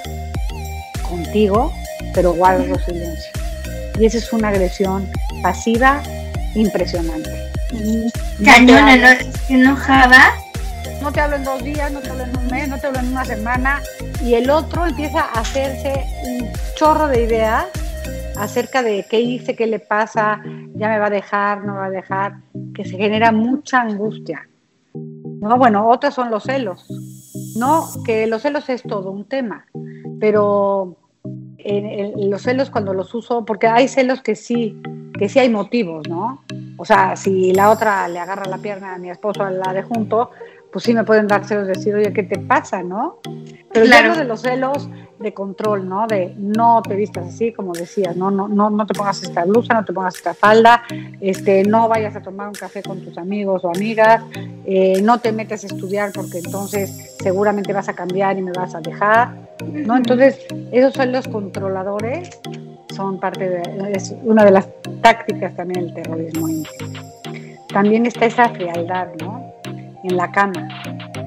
contigo, 1.08 1.71
pero 2.13 2.34
guardo 2.34 2.78
silencio. 2.80 3.32
Y 3.99 4.06
esa 4.06 4.17
es 4.17 4.34
una 4.34 4.49
agresión 4.49 5.10
pasiva 5.41 6.01
impresionante. 6.56 7.30
Cañona, 8.43 8.95
¿no? 8.95 9.08
enojada 9.49 10.34
no 11.06 11.12
te 11.12 11.21
hablo 11.21 11.36
en 11.36 11.43
dos 11.43 11.63
días, 11.63 11.91
no 11.91 11.99
te 11.99 12.10
hablo 12.10 12.23
en 12.23 12.36
un 12.36 12.47
mes, 12.47 12.67
no 12.67 12.80
te 12.80 12.88
hablo 12.88 12.99
en 12.99 13.10
una 13.10 13.23
semana, 13.25 13.80
y 14.23 14.34
el 14.34 14.49
otro 14.49 14.88
empieza 14.88 15.21
a 15.21 15.41
hacerse 15.41 16.04
un 16.23 16.49
chorro 16.75 17.08
de 17.08 17.23
ideas 17.23 17.67
acerca 18.38 18.82
de 18.82 19.06
qué 19.08 19.19
hice, 19.19 19.56
qué 19.56 19.67
le 19.67 19.78
pasa, 19.78 20.41
ya 20.73 20.89
me 20.89 20.97
va 20.97 21.06
a 21.06 21.12
dejar, 21.12 21.63
no 21.63 21.75
va 21.75 21.86
a 21.86 21.89
dejar, 21.91 22.38
que 22.73 22.86
se 22.86 22.97
genera 22.97 23.32
mucha 23.32 23.82
angustia. 23.82 24.47
No, 25.45 25.58
bueno, 25.58 25.88
otros 25.88 26.15
son 26.15 26.31
los 26.31 26.43
celos. 26.43 26.88
No, 27.55 27.86
que 28.03 28.25
los 28.25 28.41
celos 28.41 28.67
es 28.69 28.81
todo 28.81 29.12
un 29.12 29.25
tema, 29.25 29.67
pero 30.19 30.97
en, 31.60 32.29
los 32.31 32.41
celos 32.41 32.71
cuando 32.71 32.95
los 32.95 33.13
uso, 33.13 33.45
porque 33.45 33.67
hay 33.67 33.88
celos 33.88 34.21
que 34.21 34.36
sí, 34.36 34.81
que 35.17 35.29
sí 35.29 35.38
hay 35.38 35.49
motivos, 35.49 36.08
¿no? 36.10 36.43
O 36.77 36.86
sea, 36.86 37.15
si 37.15 37.53
la 37.53 37.69
otra 37.69 38.08
le 38.08 38.17
agarra 38.17 38.45
la 38.45 38.58
pierna 38.58 38.95
a 38.95 38.97
mi 38.97 39.12
esposo 39.12 39.43
a 39.43 39.51
la 39.51 39.71
de 39.71 39.84
junto, 39.84 40.31
pues 40.71 40.84
sí 40.84 40.95
me 40.95 41.03
pueden 41.03 41.27
dar 41.27 41.45
celos, 41.45 41.67
decir, 41.67 41.93
oye, 41.93 42.12
¿qué 42.12 42.23
te 42.23 42.39
pasa, 42.39 42.81
no? 42.81 43.19
Pero 43.71 43.86
claro. 43.86 44.15
de 44.15 44.25
los 44.25 44.41
celos 44.41 44.89
de 45.19 45.34
control, 45.34 45.88
¿no? 45.88 46.08
De 46.08 46.34
no 46.38 46.82
te 46.82 46.95
vistas 46.95 47.28
así, 47.28 47.51
como 47.54 47.73
decías, 47.73 48.15
¿no? 48.15 48.32
No, 48.32 48.47
no, 48.47 48.69
no 48.69 48.86
te 48.86 48.93
pongas 48.93 49.23
esta 49.23 49.45
blusa, 49.45 49.73
no 49.73 49.86
te 49.86 49.93
pongas 49.93 50.15
esta 50.15 50.34
falda, 50.34 50.84
este, 51.21 51.63
no 51.63 51.88
vayas 51.88 52.15
a 52.15 52.21
tomar 52.21 52.47
un 52.47 52.54
café 52.54 52.84
con 52.84 53.01
tus 53.01 53.17
amigos 53.17 53.63
o 53.63 53.69
amigas, 53.69 54.23
eh, 54.65 55.01
no 55.01 55.19
te 55.19 55.32
metas 55.32 55.63
a 55.63 55.67
estudiar 55.67 56.12
porque 56.13 56.39
entonces 56.39 57.15
seguramente 57.19 57.73
vas 57.73 57.89
a 57.89 57.93
cambiar 57.93 58.38
y 58.38 58.41
me 58.41 58.51
vas 58.51 58.75
a 58.75 58.82
dejar, 58.82 59.36
¿no? 59.65 59.95
Entonces, 59.95 60.45
esos 60.71 60.93
celos 60.93 61.28
controladores 61.28 62.30
son 62.93 63.19
parte 63.19 63.49
de, 63.49 63.91
es 63.93 64.15
una 64.23 64.45
de 64.45 64.51
las 64.51 64.67
tácticas 65.01 65.56
también 65.56 65.86
del 65.86 65.93
terrorismo 65.93 66.47
También 67.73 68.06
está 68.06 68.25
esa 68.25 68.49
frialdad, 68.49 69.10
¿no? 69.19 69.55
En 70.08 70.18
la 70.18 70.32
cama, 70.32 70.68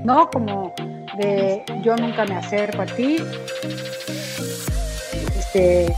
¿no? 0.04 0.30
Como 0.30 0.74
de 1.16 1.62
yo 1.82 1.96
nunca 1.96 2.24
me 2.24 2.36
acerco 2.36 2.82
a 2.82 2.86
ti, 2.86 3.18
este, 5.38 5.92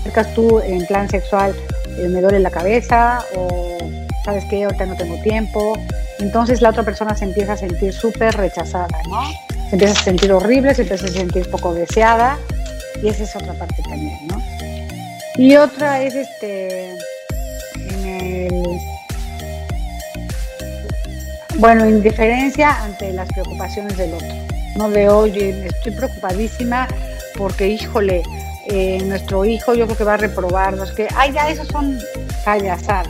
acercas 0.00 0.34
tú 0.34 0.60
en 0.60 0.86
plan 0.86 1.08
sexual, 1.08 1.54
eh, 1.98 2.08
me 2.08 2.20
duele 2.20 2.40
la 2.40 2.50
cabeza 2.50 3.24
o 3.34 3.78
sabes 4.24 4.44
que 4.46 4.64
ahorita 4.64 4.86
no 4.86 4.96
tengo 4.96 5.16
tiempo, 5.22 5.74
entonces 6.18 6.60
la 6.60 6.70
otra 6.70 6.82
persona 6.82 7.14
se 7.14 7.24
empieza 7.24 7.54
a 7.54 7.56
sentir 7.56 7.92
súper 7.92 8.36
rechazada, 8.36 8.98
¿no? 9.08 9.22
Se 9.68 9.76
empieza 9.76 9.98
a 9.98 10.02
sentir 10.02 10.32
horrible, 10.32 10.74
se 10.74 10.82
empieza 10.82 11.06
a 11.06 11.08
sentir 11.08 11.48
poco 11.50 11.72
deseada 11.72 12.38
y 13.02 13.08
esa 13.08 13.22
es 13.22 13.36
otra 13.36 13.54
parte 13.54 13.82
también, 13.82 14.18
¿no? 14.26 14.42
Y 15.36 15.56
otra 15.56 16.02
es 16.02 16.14
este 16.14 16.94
bueno, 21.60 21.86
indiferencia 21.86 22.82
ante 22.82 23.12
las 23.12 23.28
preocupaciones 23.28 23.96
del 23.98 24.14
otro. 24.14 24.28
No 24.76 24.88
de, 24.88 25.08
oye, 25.10 25.66
estoy 25.66 25.92
preocupadísima 25.92 26.88
porque, 27.36 27.68
híjole, 27.68 28.22
eh, 28.66 29.02
nuestro 29.04 29.44
hijo 29.44 29.74
yo 29.74 29.84
creo 29.84 29.98
que 29.98 30.04
va 30.04 30.14
a 30.14 30.16
reprobarnos, 30.16 30.90
que, 30.92 31.06
ay, 31.14 31.32
ya, 31.32 31.50
esos 31.50 31.68
son 31.68 31.98
payasadas. 32.46 33.08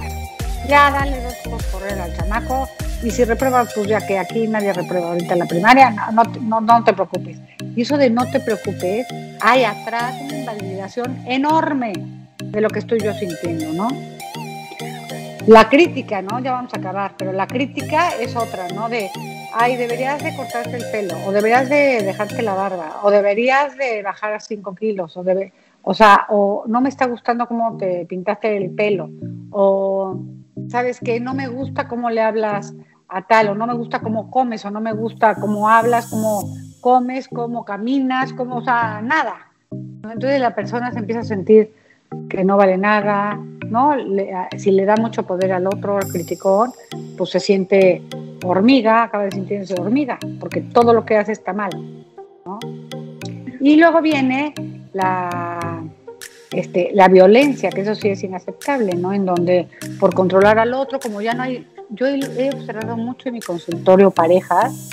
Ya, 0.68 0.90
dale 0.90 1.20
dos 1.22 1.34
por 1.44 1.64
correr 1.66 2.00
al 2.00 2.16
chamaco 2.16 2.68
y 3.04 3.10
si 3.12 3.24
reprueba, 3.24 3.64
pues 3.72 3.86
ya 3.86 4.04
que 4.04 4.18
aquí 4.18 4.48
nadie 4.48 4.72
reprueba 4.72 5.10
ahorita 5.10 5.34
en 5.34 5.38
la 5.38 5.46
primaria, 5.46 5.90
no, 6.12 6.24
no, 6.24 6.60
no 6.60 6.84
te 6.84 6.92
preocupes. 6.92 7.38
Y 7.76 7.82
eso 7.82 7.96
de 7.96 8.10
no 8.10 8.28
te 8.30 8.40
preocupes, 8.40 9.06
hay 9.40 9.62
atrás 9.62 10.14
una 10.22 10.36
invalidación 10.36 11.22
enorme 11.26 11.92
de 12.38 12.60
lo 12.60 12.68
que 12.68 12.80
estoy 12.80 12.98
yo 12.98 13.14
sintiendo, 13.14 13.72
¿no? 13.72 13.88
La 15.46 15.68
crítica, 15.68 16.20
¿no? 16.20 16.38
Ya 16.40 16.52
vamos 16.52 16.72
a 16.74 16.78
acabar, 16.78 17.14
pero 17.16 17.32
la 17.32 17.46
crítica 17.46 18.10
es 18.20 18.36
otra, 18.36 18.68
¿no? 18.74 18.88
De, 18.88 19.10
ay, 19.54 19.76
deberías 19.76 20.22
de 20.22 20.36
cortarte 20.36 20.76
el 20.76 20.84
pelo, 20.92 21.14
o 21.26 21.32
deberías 21.32 21.68
de 21.68 22.02
dejarte 22.02 22.42
la 22.42 22.54
barba, 22.54 23.00
o 23.02 23.10
deberías 23.10 23.76
de 23.76 24.02
bajar 24.02 24.40
5 24.40 24.74
kilos, 24.74 25.16
o 25.16 25.24
debe, 25.24 25.52
o 25.82 25.94
sea, 25.94 26.26
o 26.28 26.64
no 26.66 26.80
me 26.80 26.90
está 26.90 27.06
gustando 27.06 27.48
cómo 27.48 27.76
te 27.78 28.04
pintaste 28.06 28.56
el 28.56 28.70
pelo, 28.70 29.10
o 29.50 30.20
¿sabes 30.68 31.00
qué? 31.00 31.20
No 31.20 31.34
me 31.34 31.48
gusta 31.48 31.88
cómo 31.88 32.10
le 32.10 32.20
hablas 32.20 32.74
a 33.08 33.26
tal, 33.26 33.48
o 33.48 33.54
no 33.54 33.66
me 33.66 33.74
gusta 33.74 34.00
cómo 34.00 34.30
comes, 34.30 34.64
o 34.66 34.70
no 34.70 34.80
me 34.80 34.92
gusta 34.92 35.36
cómo 35.36 35.68
hablas, 35.68 36.08
cómo 36.08 36.44
comes, 36.80 37.28
cómo 37.28 37.64
caminas, 37.64 38.32
cómo, 38.34 38.56
o 38.56 38.62
sea, 38.62 39.00
nada. 39.02 39.48
Entonces 39.70 40.38
la 40.38 40.54
persona 40.54 40.92
se 40.92 40.98
empieza 40.98 41.22
a 41.22 41.24
sentir 41.24 41.74
que 42.28 42.44
no 42.44 42.56
vale 42.56 42.76
nada, 42.76 43.40
¿no? 43.70 43.94
si 44.58 44.72
le 44.72 44.84
da 44.84 44.96
mucho 44.96 45.22
poder 45.22 45.52
al 45.52 45.66
otro, 45.66 45.96
al 45.96 46.08
criticón, 46.08 46.72
pues 47.16 47.30
se 47.30 47.40
siente 47.40 48.02
hormiga, 48.44 49.04
acaba 49.04 49.24
de 49.24 49.30
sentirse 49.30 49.74
hormiga, 49.80 50.18
porque 50.38 50.60
todo 50.60 50.92
lo 50.92 51.04
que 51.04 51.16
hace 51.16 51.32
está 51.32 51.52
mal. 51.52 51.70
Y 53.60 53.76
luego 53.76 54.00
viene 54.00 54.54
la, 54.92 55.82
este, 56.50 56.90
la 56.94 57.08
violencia, 57.08 57.70
que 57.70 57.82
eso 57.82 57.94
sí 57.94 58.08
es 58.08 58.22
inaceptable, 58.22 58.94
¿no? 58.94 59.12
En 59.12 59.24
donde 59.24 59.68
por 59.98 60.14
controlar 60.14 60.58
al 60.58 60.74
otro, 60.74 60.98
como 60.98 61.20
ya 61.20 61.34
no 61.34 61.44
hay, 61.44 61.66
yo 61.90 62.06
he, 62.06 62.50
observado 62.50 62.96
mucho 62.96 63.28
en 63.28 63.34
mi 63.34 63.40
consultorio 63.40 64.10
parejas 64.10 64.88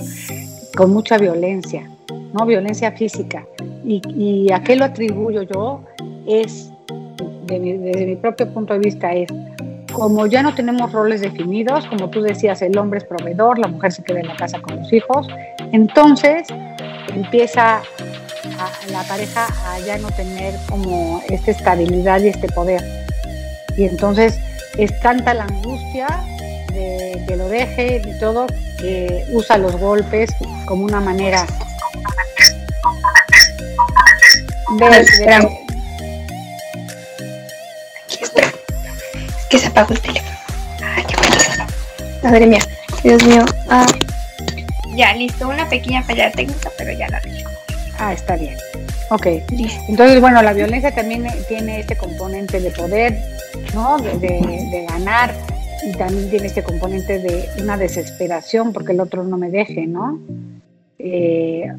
con 0.76 0.92
mucha 0.92 1.18
violencia, 1.18 1.90
¿no? 2.34 2.46
Violencia 2.46 2.92
física. 2.92 3.46
Y, 3.84 4.02
y 4.16 4.52
a 4.52 4.62
qué 4.62 4.76
lo 4.76 4.86
atribuyo 4.86 5.44
yo 5.44 5.82
es, 6.28 6.72
desde 7.48 8.06
mi 8.06 8.16
propio 8.16 8.54
punto 8.54 8.74
de 8.74 8.80
vista, 8.80 9.14
es 9.14 9.30
como 9.94 10.28
ya 10.28 10.44
no 10.44 10.54
tenemos 10.54 10.92
roles 10.92 11.22
definidos, 11.22 11.86
como 11.88 12.10
tú 12.10 12.22
decías, 12.22 12.62
el 12.62 12.78
hombre 12.78 13.00
es 13.00 13.06
proveedor, 13.06 13.58
la 13.58 13.68
mujer 13.68 13.92
se 13.92 14.04
queda 14.04 14.20
en 14.20 14.28
la 14.28 14.36
casa 14.36 14.60
con 14.60 14.76
los 14.76 14.92
hijos, 14.94 15.28
entonces 15.72 16.48
empieza 17.14 17.82
la 18.92 19.04
pareja 19.04 19.48
a 19.66 19.80
ya 19.80 19.98
no 19.98 20.10
tener 20.12 20.54
como 20.70 21.22
esta 21.30 21.52
estabilidad 21.52 22.22
y 22.22 22.28
este 22.28 22.48
poder. 22.50 22.82
Y 23.78 23.86
entonces 23.86 24.40
es 24.78 25.00
tanta 25.00 25.34
la 25.34 25.44
angustia 25.44 26.08
de 26.74 27.24
que 27.28 27.36
lo 27.36 27.48
deje 27.48 28.02
y 28.06 28.20
todo 28.20 28.48
que 28.80 29.26
usa 29.32 29.58
los 29.58 29.76
golpes 29.78 30.30
como 30.66 30.86
una 30.86 31.00
manera 31.00 31.46
de, 34.80 35.67
que 39.50 39.58
se 39.58 39.68
apagó 39.68 39.94
el 39.94 40.02
teléfono. 40.02 40.38
Ay, 40.84 41.04
qué 41.08 41.16
Madre 42.24 42.48
mía, 42.48 42.62
Dios 43.04 43.24
mío. 43.24 43.46
Ah. 43.70 43.86
Ya, 44.96 45.14
listo, 45.14 45.48
una 45.48 45.70
pequeña 45.70 46.04
falla 46.04 46.32
técnica, 46.32 46.72
pero 46.78 46.92
ya 46.92 47.08
la 47.10 47.18
arreglé. 47.18 47.44
Ah, 48.00 48.14
está 48.14 48.36
bien. 48.36 48.58
Ok. 49.10 49.28
Entonces, 49.88 50.20
bueno, 50.20 50.42
la 50.42 50.54
violencia 50.54 50.94
también 50.94 51.28
tiene 51.48 51.80
este 51.80 51.96
componente 51.96 52.60
de 52.60 52.72
poder, 52.72 53.18
¿no? 53.74 53.98
De, 53.98 54.86
ganar 54.90 55.34
y 55.84 55.92
también 55.94 56.30
tiene 56.30 56.48
este 56.48 56.64
componente 56.64 57.20
de 57.20 57.50
una 57.62 57.78
desesperación 57.78 58.74
porque 58.74 58.92
el 58.92 59.00
otro 59.00 59.24
no 59.24 59.38
me 59.38 59.50
deje, 59.50 59.88
¿no? 59.88 60.20
Eh, 61.10 61.72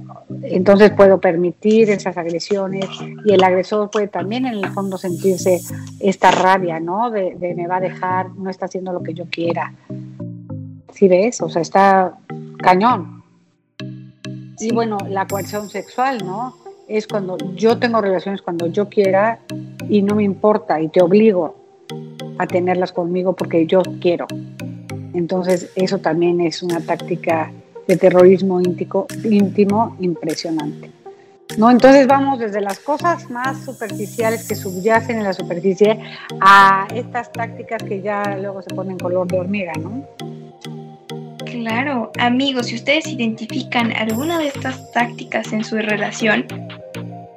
entonces 0.45 0.91
puedo 0.93 1.21
permitir 1.21 1.91
esas 1.91 2.17
agresiones 2.17 2.87
y 3.25 3.33
el 3.33 3.45
agresor 3.45 3.91
puede 3.91 4.09
también 4.09 4.47
en 4.47 4.55
el 4.55 4.71
fondo 4.71 4.97
sentirse 4.97 5.61
esta 6.01 6.31
rabia, 6.31 6.81
¿no? 6.81 7.11
De, 7.11 7.35
de 7.35 7.55
me 7.55 7.67
va 7.67 7.77
a 7.77 7.81
dejar, 7.81 8.31
no 8.31 8.49
está 8.49 8.67
haciendo 8.67 8.93
lo 8.93 9.03
que 9.03 9.13
yo 9.13 9.27
quiera. 9.31 9.75
¿Sí 10.93 11.09
ves? 11.09 11.43
O 11.43 11.51
sea, 11.51 11.61
está 11.61 12.19
cañón. 12.59 13.23
Y 14.59 14.73
bueno, 14.73 14.99
la 15.09 15.27
coerción 15.27 15.69
sexual, 15.69 16.25
¿no? 16.25 16.55
Es 16.89 17.07
cuando 17.07 17.37
yo 17.55 17.79
tengo 17.79 18.01
relaciones 18.01 18.41
cuando 18.41 18.67
yo 18.67 18.89
quiera 18.89 19.41
y 19.89 20.01
no 20.03 20.15
me 20.15 20.23
importa 20.23 20.81
y 20.81 20.89
te 20.89 21.03
obligo 21.03 21.55
a 22.39 22.47
tenerlas 22.47 22.93
conmigo 22.93 23.35
porque 23.35 23.67
yo 23.67 23.83
quiero. 24.01 24.27
Entonces, 25.13 25.71
eso 25.75 25.99
también 25.99 26.41
es 26.41 26.63
una 26.63 26.81
táctica 26.81 27.53
de 27.89 27.97
terrorismo 27.97 28.61
íntimo, 28.61 29.07
íntimo 29.25 29.97
impresionante. 29.99 30.91
¿No? 31.57 31.71
Entonces 31.71 32.07
vamos 32.07 32.39
desde 32.39 32.61
las 32.61 32.79
cosas 32.79 33.31
más 33.31 33.65
superficiales 33.65 34.47
que 34.47 34.55
subyacen 34.55 35.17
en 35.17 35.25
la 35.25 35.33
superficie 35.33 35.99
a 36.41 36.87
estas 36.95 37.33
tácticas 37.33 37.83
que 37.83 38.03
ya 38.03 38.37
luego 38.37 38.61
se 38.61 38.75
ponen 38.75 38.99
color 38.99 39.27
de 39.27 39.41
hormiga, 39.41 39.73
¿no? 39.81 40.07
Claro, 41.47 42.13
amigos, 42.19 42.67
si 42.67 42.75
ustedes 42.75 43.07
identifican 43.07 43.93
alguna 43.97 44.39
de 44.39 44.49
estas 44.49 44.93
tácticas 44.93 45.51
en 45.55 45.65
su 45.65 45.77
relación, 45.77 46.47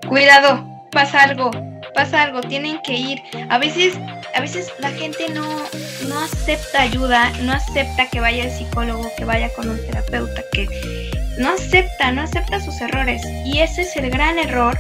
cuidado, 0.10 0.68
pasa 0.92 1.24
algo, 1.24 1.50
pasa 1.96 2.24
algo, 2.24 2.42
tienen 2.42 2.80
que 2.84 2.94
ir. 2.94 3.20
A 3.50 3.58
veces, 3.58 3.98
a 4.34 4.41
veces 4.41 4.72
la 4.80 4.91
gente 4.91 5.30
no, 5.30 5.46
no 6.08 6.20
acepta 6.20 6.82
ayuda, 6.82 7.32
no 7.41 7.54
acepta 7.54 8.10
que 8.10 8.20
vaya 8.20 8.44
al 8.44 8.52
psicólogo, 8.52 9.12
que 9.17 9.26
vaya 9.26 9.50
con 9.54 9.70
un 9.70 9.78
terapeuta, 9.86 10.44
que 10.52 10.67
no 11.38 11.50
acepta, 11.50 12.12
no 12.12 12.22
acepta 12.22 12.60
sus 12.60 12.80
errores. 12.82 13.22
Y 13.46 13.60
ese 13.60 13.84
es 13.84 13.96
el 13.96 14.10
gran 14.10 14.39
error 14.39 14.78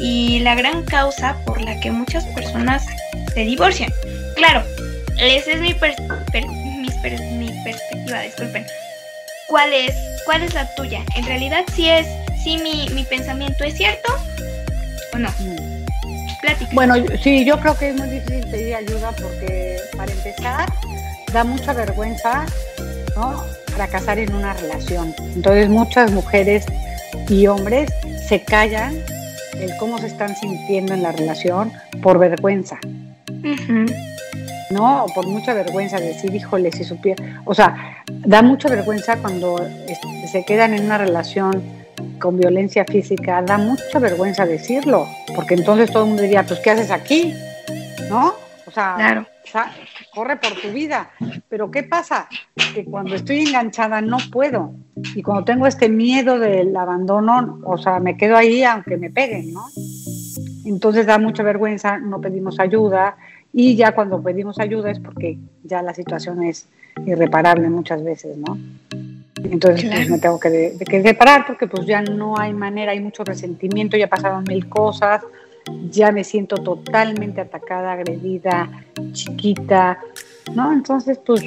y 0.00 0.40
la 0.40 0.54
gran 0.54 0.84
causa 0.84 1.36
por 1.44 1.60
la 1.60 1.78
que 1.80 1.90
muchas 1.90 2.24
personas 2.26 2.84
se 3.34 3.40
divorcian. 3.40 3.92
Claro, 4.36 4.62
esa 5.18 5.52
es 5.52 5.60
mi, 5.60 5.74
mi 5.74 7.62
perspectiva, 7.62 8.20
disculpen. 8.20 8.66
¿Cuál 9.48 9.72
es, 9.72 9.94
¿Cuál 10.24 10.42
es 10.42 10.54
la 10.54 10.74
tuya? 10.74 11.04
En 11.14 11.24
realidad, 11.24 11.64
si 11.74 11.88
es, 11.88 12.06
si 12.42 12.58
mi, 12.58 12.88
mi 12.90 13.04
pensamiento 13.04 13.64
es 13.64 13.76
cierto 13.76 14.12
o 15.12 15.18
no. 15.18 15.30
Plática. 16.46 16.70
Bueno, 16.74 16.94
sí, 17.20 17.44
yo 17.44 17.58
creo 17.60 17.76
que 17.76 17.90
es 17.90 17.96
muy 17.96 18.08
difícil 18.08 18.46
pedir 18.50 18.74
ayuda 18.76 19.12
porque, 19.20 19.78
para 19.96 20.12
empezar, 20.12 20.72
da 21.32 21.42
mucha 21.42 21.72
vergüenza, 21.72 22.46
¿no? 23.16 23.42
Fracasar 23.74 24.18
en 24.18 24.32
una 24.34 24.54
relación. 24.54 25.12
Entonces, 25.34 25.68
muchas 25.68 26.12
mujeres 26.12 26.64
y 27.28 27.46
hombres 27.48 27.90
se 28.28 28.42
callan 28.42 28.94
el 29.60 29.76
cómo 29.78 29.98
se 29.98 30.06
están 30.06 30.36
sintiendo 30.36 30.94
en 30.94 31.02
la 31.02 31.12
relación 31.12 31.72
por 32.02 32.18
vergüenza. 32.18 32.78
¿no? 34.70 35.06
Por 35.14 35.26
mucha 35.26 35.54
vergüenza 35.54 35.98
decir, 35.98 36.34
híjole, 36.34 36.70
si 36.72 36.84
supiera. 36.84 37.42
O 37.44 37.54
sea, 37.54 38.02
da 38.06 38.42
mucha 38.42 38.68
vergüenza 38.68 39.16
cuando 39.16 39.58
se 40.30 40.44
quedan 40.44 40.74
en 40.74 40.84
una 40.84 40.98
relación 40.98 41.62
con 42.20 42.38
violencia 42.38 42.84
física, 42.84 43.42
da 43.42 43.58
mucha 43.58 43.98
vergüenza 43.98 44.46
decirlo, 44.46 45.06
porque 45.34 45.54
entonces 45.54 45.90
todo 45.90 46.02
el 46.02 46.08
mundo 46.08 46.22
diría, 46.22 46.44
pues, 46.44 46.60
¿qué 46.60 46.70
haces 46.70 46.90
aquí? 46.90 47.34
¿No? 48.08 48.34
O 48.66 48.70
sea, 48.70 49.24
corre 50.12 50.36
por 50.36 50.52
tu 50.60 50.68
vida. 50.72 51.10
Pero 51.48 51.70
¿qué 51.70 51.82
pasa? 51.82 52.28
Que 52.74 52.84
cuando 52.84 53.14
estoy 53.14 53.40
enganchada 53.40 54.00
no 54.00 54.18
puedo. 54.32 54.72
Y 55.14 55.22
cuando 55.22 55.44
tengo 55.44 55.66
este 55.66 55.88
miedo 55.88 56.38
del 56.38 56.76
abandono, 56.76 57.60
o 57.64 57.78
sea, 57.78 58.00
me 58.00 58.16
quedo 58.16 58.36
ahí 58.36 58.64
aunque 58.64 58.96
me 58.96 59.10
peguen, 59.10 59.52
¿no? 59.52 59.66
Entonces 60.64 61.06
da 61.06 61.18
mucha 61.18 61.42
vergüenza, 61.42 61.98
no 61.98 62.20
pedimos 62.20 62.58
ayuda, 62.58 63.16
y 63.52 63.76
ya 63.76 63.92
cuando 63.92 64.22
pedimos 64.22 64.58
ayuda 64.58 64.90
es 64.90 65.00
porque 65.00 65.38
ya 65.62 65.80
la 65.80 65.94
situación 65.94 66.42
es 66.42 66.68
irreparable 67.06 67.70
muchas 67.70 68.02
veces, 68.02 68.36
¿no? 68.36 68.58
Entonces 69.42 69.90
pues, 69.90 70.10
me 70.10 70.18
tengo 70.18 70.40
que, 70.40 70.48
de, 70.48 70.84
que 70.84 71.02
separar 71.02 71.46
porque 71.46 71.66
pues 71.66 71.86
ya 71.86 72.00
no 72.00 72.38
hay 72.38 72.52
manera, 72.52 72.92
hay 72.92 73.00
mucho 73.00 73.22
resentimiento, 73.22 73.96
ya 73.96 74.08
pasaron 74.08 74.44
mil 74.44 74.68
cosas, 74.68 75.22
ya 75.90 76.10
me 76.10 76.24
siento 76.24 76.56
totalmente 76.56 77.40
atacada, 77.40 77.92
agredida, 77.92 78.70
chiquita, 79.12 79.98
¿no? 80.54 80.72
Entonces 80.72 81.18
pues 81.24 81.42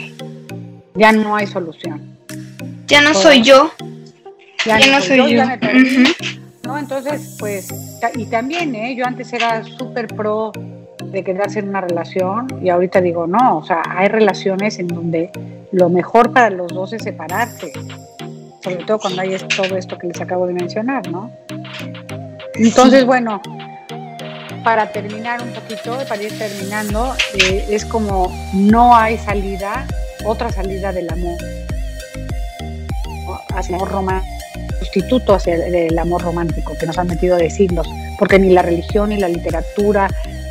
ya 0.95 1.11
no 1.11 1.35
hay 1.35 1.47
solución. 1.47 2.17
Ya 2.87 3.01
no 3.01 3.13
soy 3.13 3.41
yo. 3.41 3.71
Ya, 4.65 4.77
no, 4.77 5.01
soy 5.01 5.17
yo. 5.17 5.27
yo. 5.27 5.43
¿no? 6.63 6.77
Entonces 6.77 7.37
pues, 7.39 7.69
y 8.15 8.25
también, 8.25 8.75
¿eh? 8.75 8.95
Yo 8.95 9.05
antes 9.05 9.31
era 9.33 9.63
súper 9.63 10.07
pro 10.07 10.51
de 11.03 11.23
quedarse 11.23 11.59
en 11.59 11.69
una 11.69 11.81
relación 11.81 12.47
y 12.61 12.69
ahorita 12.69 13.01
digo, 13.01 13.27
no, 13.27 13.57
o 13.57 13.63
sea, 13.63 13.81
hay 13.89 14.07
relaciones 14.07 14.79
en 14.79 14.87
donde 14.87 15.31
lo 15.71 15.89
mejor 15.89 16.33
para 16.33 16.49
los 16.49 16.67
dos 16.69 16.93
es 16.93 17.03
separarse, 17.03 17.71
sobre 18.61 18.77
todo 18.85 18.99
cuando 18.99 19.21
hay 19.21 19.37
todo 19.55 19.77
esto 19.77 19.97
que 19.97 20.07
les 20.07 20.19
acabo 20.19 20.47
de 20.47 20.53
mencionar, 20.53 21.09
¿no? 21.09 21.31
Entonces, 22.55 23.05
bueno, 23.05 23.41
para 24.63 24.91
terminar 24.91 25.41
un 25.41 25.49
poquito, 25.49 25.97
para 26.07 26.21
ir 26.21 26.37
terminando, 26.37 27.13
eh, 27.33 27.65
es 27.69 27.85
como 27.85 28.31
no 28.53 28.95
hay 28.95 29.17
salida, 29.17 29.87
otra 30.25 30.51
salida 30.51 30.91
del 30.91 31.09
amor, 31.09 31.37
hacia 33.55 33.69
el 33.69 33.75
amor 33.75 33.91
romántico, 33.91 34.35
sustituto 34.79 35.33
hacia 35.33 35.55
el 35.55 35.97
amor 35.97 36.21
romántico 36.21 36.73
que 36.79 36.85
nos 36.85 36.97
han 36.97 37.07
metido 37.07 37.37
de 37.37 37.49
siglos, 37.49 37.87
porque 38.17 38.39
ni 38.39 38.49
la 38.49 38.61
religión, 38.61 39.09
ni 39.09 39.17
la 39.17 39.29
literatura, 39.29 40.09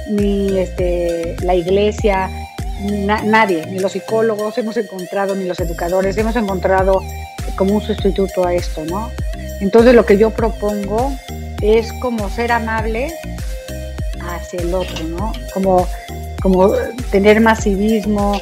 ni 0.09 0.59
este, 0.59 1.37
la 1.43 1.55
iglesia, 1.55 2.31
nadie, 3.25 3.67
ni 3.67 3.79
los 3.79 3.93
psicólogos 3.93 4.57
hemos 4.59 4.77
encontrado, 4.77 5.35
ni 5.35 5.45
los 5.45 5.59
educadores 5.61 6.17
hemos 6.17 6.37
encontrado 6.37 7.03
como 7.57 7.75
un 7.75 7.83
sustituto 7.83 8.47
a 8.47 8.55
esto, 8.55 8.85
¿no? 8.85 9.11
Entonces 9.61 9.95
lo 9.95 10.07
que 10.07 10.17
yo 10.17 10.31
propongo 10.31 11.13
es 11.61 11.93
como 11.95 12.29
ser 12.31 12.53
amable 12.53 13.13
hacia 14.21 14.61
el 14.61 14.75
otro, 14.75 15.05
¿no? 15.05 15.33
Como, 15.53 15.87
como 16.41 16.73
tener 17.11 17.41
más 17.41 17.65
civismo, 17.65 18.41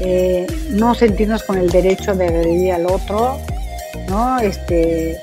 eh, 0.00 0.46
no 0.70 0.94
sentirnos 0.94 1.42
con 1.42 1.58
el 1.58 1.70
derecho 1.70 2.14
de 2.14 2.26
agredir 2.26 2.72
al 2.72 2.86
otro, 2.86 3.40
¿no? 4.08 4.38
Este, 4.40 5.20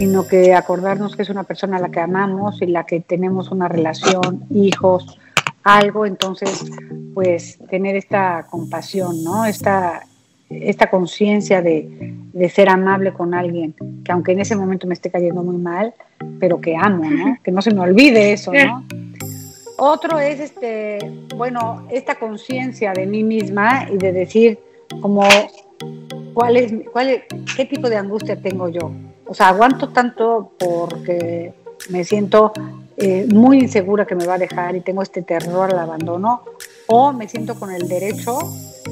sino 0.00 0.26
que 0.26 0.54
acordarnos 0.54 1.14
que 1.14 1.20
es 1.20 1.28
una 1.28 1.44
persona 1.44 1.76
a 1.76 1.80
la 1.80 1.90
que 1.90 2.00
amamos 2.00 2.62
y 2.62 2.66
la 2.66 2.84
que 2.84 3.00
tenemos 3.00 3.50
una 3.50 3.68
relación, 3.68 4.46
hijos, 4.48 5.18
algo, 5.62 6.06
entonces, 6.06 6.64
pues 7.12 7.58
tener 7.68 7.96
esta 7.96 8.46
compasión, 8.48 9.22
¿no? 9.22 9.44
Esta, 9.44 10.00
esta 10.48 10.88
conciencia 10.88 11.60
de, 11.60 12.14
de, 12.32 12.48
ser 12.48 12.70
amable 12.70 13.12
con 13.12 13.34
alguien, 13.34 13.74
que 14.02 14.10
aunque 14.10 14.32
en 14.32 14.40
ese 14.40 14.56
momento 14.56 14.86
me 14.86 14.94
esté 14.94 15.10
cayendo 15.10 15.42
muy 15.42 15.58
mal, 15.58 15.92
pero 16.38 16.62
que 16.62 16.74
amo, 16.74 17.04
¿no? 17.04 17.36
Que 17.44 17.52
no 17.52 17.60
se 17.60 17.74
me 17.74 17.80
olvide 17.80 18.32
eso, 18.32 18.54
¿no? 18.54 18.82
Otro 19.76 20.18
es, 20.18 20.40
este, 20.40 20.98
bueno, 21.36 21.86
esta 21.90 22.14
conciencia 22.14 22.94
de 22.94 23.04
mí 23.04 23.22
misma 23.22 23.86
y 23.92 23.98
de 23.98 24.12
decir 24.12 24.58
como 25.02 25.28
cuál 26.32 26.56
es, 26.56 26.72
cuál 26.90 27.22
qué 27.54 27.66
tipo 27.66 27.90
de 27.90 27.98
angustia 27.98 28.40
tengo 28.40 28.70
yo. 28.70 28.90
O 29.30 29.34
sea, 29.34 29.50
aguanto 29.50 29.90
tanto 29.90 30.50
porque 30.58 31.54
me 31.88 32.02
siento 32.02 32.52
eh, 32.96 33.28
muy 33.32 33.60
insegura 33.60 34.04
que 34.04 34.16
me 34.16 34.26
va 34.26 34.34
a 34.34 34.38
dejar 34.38 34.74
y 34.74 34.80
tengo 34.80 35.02
este 35.02 35.22
terror 35.22 35.70
al 35.72 35.78
abandono, 35.78 36.42
o 36.88 37.12
me 37.12 37.28
siento 37.28 37.54
con 37.54 37.70
el 37.70 37.86
derecho 37.86 38.40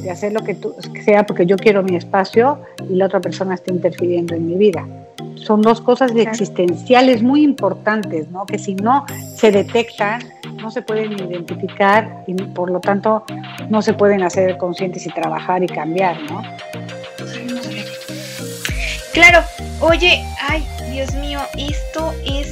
de 0.00 0.12
hacer 0.12 0.32
lo 0.32 0.44
que, 0.44 0.56
sea 1.04 1.26
porque 1.26 1.44
yo 1.44 1.56
quiero 1.56 1.82
mi 1.82 1.96
espacio 1.96 2.60
y 2.88 2.94
la 2.94 3.06
otra 3.06 3.20
persona 3.20 3.56
está 3.56 3.72
interfiriendo 3.72 4.36
en 4.36 4.46
mi 4.46 4.54
vida. 4.54 4.86
Son 5.34 5.60
dos 5.60 5.80
cosas 5.80 6.12
existenciales 6.14 7.20
muy 7.20 7.42
importantes, 7.42 8.30
¿no? 8.30 8.46
Que 8.46 8.60
si 8.60 8.76
no 8.76 9.06
se 9.34 9.50
detectan, 9.50 10.22
no 10.62 10.70
se 10.70 10.82
pueden 10.82 11.14
identificar 11.14 12.22
y 12.28 12.34
por 12.34 12.70
lo 12.70 12.78
tanto 12.78 13.24
no 13.70 13.82
se 13.82 13.92
pueden 13.92 14.22
hacer 14.22 14.56
conscientes 14.56 15.04
y 15.04 15.10
trabajar 15.10 15.64
y 15.64 15.66
cambiar, 15.66 16.16
¿no? 16.30 16.42
Claro, 19.12 19.40
oye, 19.80 20.24
ay, 20.40 20.66
Dios 20.90 21.12
mío, 21.14 21.40
esto 21.56 22.14
es 22.24 22.48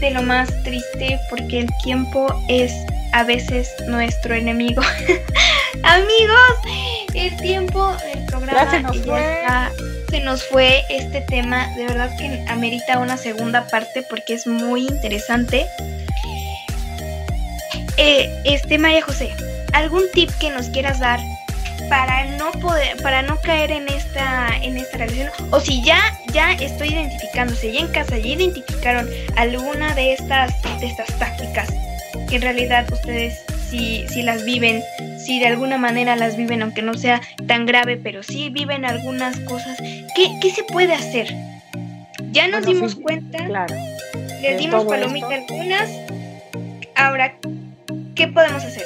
de 0.00 0.10
lo 0.10 0.22
más 0.22 0.48
triste 0.62 1.18
porque 1.30 1.60
el 1.60 1.68
tiempo 1.82 2.26
es 2.48 2.72
a 3.12 3.24
veces 3.24 3.70
nuestro 3.88 4.34
enemigo. 4.34 4.82
Amigos, 5.82 7.08
el 7.14 7.36
tiempo 7.38 7.96
del 8.12 8.24
programa 8.26 8.70
se 8.70 8.80
nos, 8.82 8.98
fue. 8.98 9.48
se 10.10 10.20
nos 10.20 10.44
fue 10.44 10.84
este 10.88 11.20
tema. 11.22 11.68
De 11.76 11.84
verdad 11.86 12.16
que 12.16 12.44
amerita 12.48 12.98
una 12.98 13.16
segunda 13.16 13.66
parte 13.66 14.02
porque 14.02 14.34
es 14.34 14.46
muy 14.46 14.86
interesante. 14.86 15.66
Eh, 17.96 18.30
este 18.44 18.78
María 18.78 19.02
José, 19.02 19.32
¿algún 19.72 20.04
tip 20.12 20.30
que 20.38 20.50
nos 20.50 20.68
quieras 20.68 21.00
dar 21.00 21.18
para 21.88 22.24
no 22.36 22.50
poder, 22.52 23.00
para 23.02 23.22
no 23.22 23.40
caer 23.40 23.70
en 23.70 23.88
esta, 23.88 24.48
en 24.62 24.76
esta 24.76 24.98
relación? 24.98 25.30
O 25.50 25.60
si 25.60 25.82
ya, 25.82 25.98
ya 26.32 26.52
estoy 26.52 26.88
identificándose, 26.88 27.72
ya 27.72 27.80
en 27.80 27.88
casa 27.88 28.18
ya 28.18 28.28
identificaron 28.28 29.08
alguna 29.36 29.94
de 29.94 30.12
estas, 30.12 30.52
de 30.80 30.86
estas 30.86 31.06
tácticas 31.18 31.68
que 32.28 32.36
en 32.36 32.42
realidad 32.42 32.86
ustedes 32.92 33.38
si, 33.70 34.06
si 34.08 34.22
las 34.22 34.44
viven, 34.44 34.82
si 35.18 35.38
de 35.38 35.46
alguna 35.46 35.78
manera 35.78 36.16
las 36.16 36.36
viven, 36.36 36.62
aunque 36.62 36.82
no 36.82 36.94
sea 36.94 37.20
tan 37.46 37.66
grave, 37.66 37.96
pero 37.96 38.22
sí 38.22 38.50
viven 38.50 38.84
algunas 38.84 39.38
cosas, 39.40 39.78
¿qué, 39.78 40.30
qué 40.40 40.50
se 40.50 40.64
puede 40.64 40.94
hacer? 40.94 41.28
Ya 42.30 42.48
nos 42.48 42.64
dimos 42.64 42.94
cuenta, 42.94 43.44
claro, 43.46 43.74
le 44.40 44.56
dimos 44.56 44.84
palomita 44.84 45.34
algunas, 45.34 45.90
ahora, 46.94 47.34
¿qué 48.14 48.28
podemos 48.28 48.64
hacer? 48.64 48.84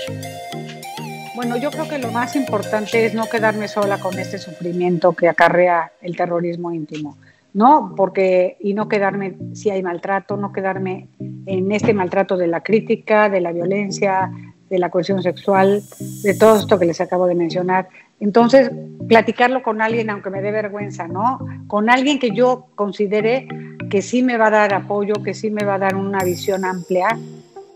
Bueno, 1.42 1.56
yo 1.56 1.72
creo 1.72 1.88
que 1.88 1.98
lo 1.98 2.12
más 2.12 2.36
importante 2.36 3.04
es 3.04 3.14
no 3.14 3.28
quedarme 3.28 3.66
sola 3.66 3.98
con 3.98 4.16
este 4.16 4.38
sufrimiento 4.38 5.12
que 5.12 5.28
acarrea 5.28 5.90
el 6.00 6.16
terrorismo 6.16 6.70
íntimo. 6.70 7.16
¿no? 7.52 7.94
Porque, 7.96 8.56
y 8.60 8.74
no 8.74 8.88
quedarme, 8.88 9.34
si 9.52 9.68
hay 9.68 9.82
maltrato, 9.82 10.36
no 10.36 10.52
quedarme 10.52 11.08
en 11.18 11.72
este 11.72 11.94
maltrato 11.94 12.36
de 12.36 12.46
la 12.46 12.60
crítica, 12.60 13.28
de 13.28 13.40
la 13.40 13.50
violencia, 13.50 14.30
de 14.70 14.78
la 14.78 14.88
cohesión 14.90 15.20
sexual, 15.20 15.82
de 16.22 16.34
todo 16.34 16.60
esto 16.60 16.78
que 16.78 16.84
les 16.86 17.00
acabo 17.00 17.26
de 17.26 17.34
mencionar. 17.34 17.88
Entonces, 18.20 18.70
platicarlo 19.08 19.64
con 19.64 19.82
alguien, 19.82 20.10
aunque 20.10 20.30
me 20.30 20.42
dé 20.42 20.52
vergüenza, 20.52 21.08
¿no? 21.08 21.40
Con 21.66 21.90
alguien 21.90 22.20
que 22.20 22.30
yo 22.30 22.68
considere 22.76 23.48
que 23.90 24.00
sí 24.00 24.22
me 24.22 24.36
va 24.36 24.46
a 24.46 24.50
dar 24.50 24.74
apoyo, 24.74 25.14
que 25.24 25.34
sí 25.34 25.50
me 25.50 25.64
va 25.64 25.74
a 25.74 25.78
dar 25.78 25.96
una 25.96 26.22
visión 26.22 26.64
amplia, 26.64 27.18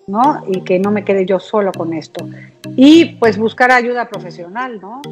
¿no? 0.07 0.45
Y 0.47 0.61
que 0.61 0.79
no 0.79 0.93
me 0.93 1.05
quede 1.05 1.27
yo 1.27 1.41
solo 1.41 1.73
con 1.73 1.95
esto. 1.95 2.29
Y 2.77 3.17
pues 3.17 3.39
buscar 3.39 3.71
ayuda 3.71 4.09
profesional, 4.09 4.81
¿no? 4.81 5.03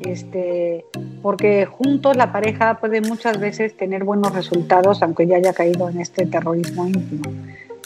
Este, 0.00 0.84
porque 1.22 1.66
juntos 1.66 2.16
la 2.16 2.32
pareja 2.32 2.78
puede 2.78 3.00
muchas 3.00 3.38
veces 3.38 3.76
tener 3.76 4.04
buenos 4.04 4.34
resultados, 4.34 5.02
aunque 5.02 5.26
ya 5.26 5.36
haya 5.36 5.52
caído 5.52 5.88
en 5.88 6.00
este 6.00 6.26
terrorismo 6.26 6.86
íntimo 6.86 7.30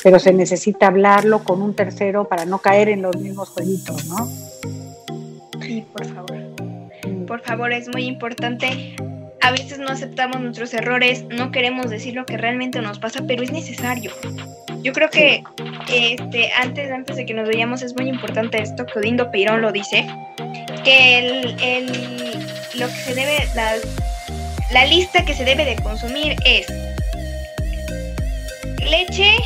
pero 0.02 0.18
se 0.18 0.32
necesita 0.32 0.86
hablarlo 0.86 1.44
con 1.44 1.62
un 1.62 1.74
tercero 1.74 2.24
para 2.24 2.44
no 2.44 2.58
caer 2.58 2.88
en 2.88 3.02
los 3.02 3.16
mismos 3.16 3.50
jueguitos, 3.50 4.06
¿no? 4.06 4.26
Sí, 5.60 5.84
por 5.92 6.06
favor. 6.06 6.38
Por 7.26 7.40
favor, 7.40 7.72
es 7.72 7.88
muy 7.88 8.04
importante. 8.04 8.96
A 9.42 9.50
veces 9.52 9.78
no 9.78 9.88
aceptamos 9.88 10.40
nuestros 10.40 10.74
errores, 10.74 11.24
no 11.24 11.50
queremos 11.50 11.90
decir 11.90 12.14
lo 12.14 12.26
que 12.26 12.36
realmente 12.36 12.80
nos 12.82 12.98
pasa, 12.98 13.24
pero 13.26 13.42
es 13.42 13.50
necesario. 13.50 14.12
Yo 14.82 14.92
creo 14.92 15.10
que 15.10 15.42
este, 15.92 16.50
antes, 16.52 16.90
antes 16.90 17.16
de 17.16 17.26
que 17.26 17.34
nos 17.34 17.48
veamos 17.48 17.82
es 17.82 17.94
muy 17.94 18.08
importante 18.08 18.60
esto 18.60 18.86
que 18.86 18.98
Odindo 18.98 19.30
Peirón 19.30 19.60
lo 19.60 19.72
dice, 19.72 20.06
que 20.84 21.18
el, 21.18 21.62
el, 21.62 21.86
lo 22.78 22.86
que 22.86 22.94
se 22.94 23.14
debe, 23.14 23.46
la, 23.54 23.74
la 24.72 24.86
lista 24.86 25.24
que 25.24 25.34
se 25.34 25.44
debe 25.44 25.64
de 25.64 25.76
consumir 25.82 26.36
es 26.44 26.66
leche, 28.90 29.36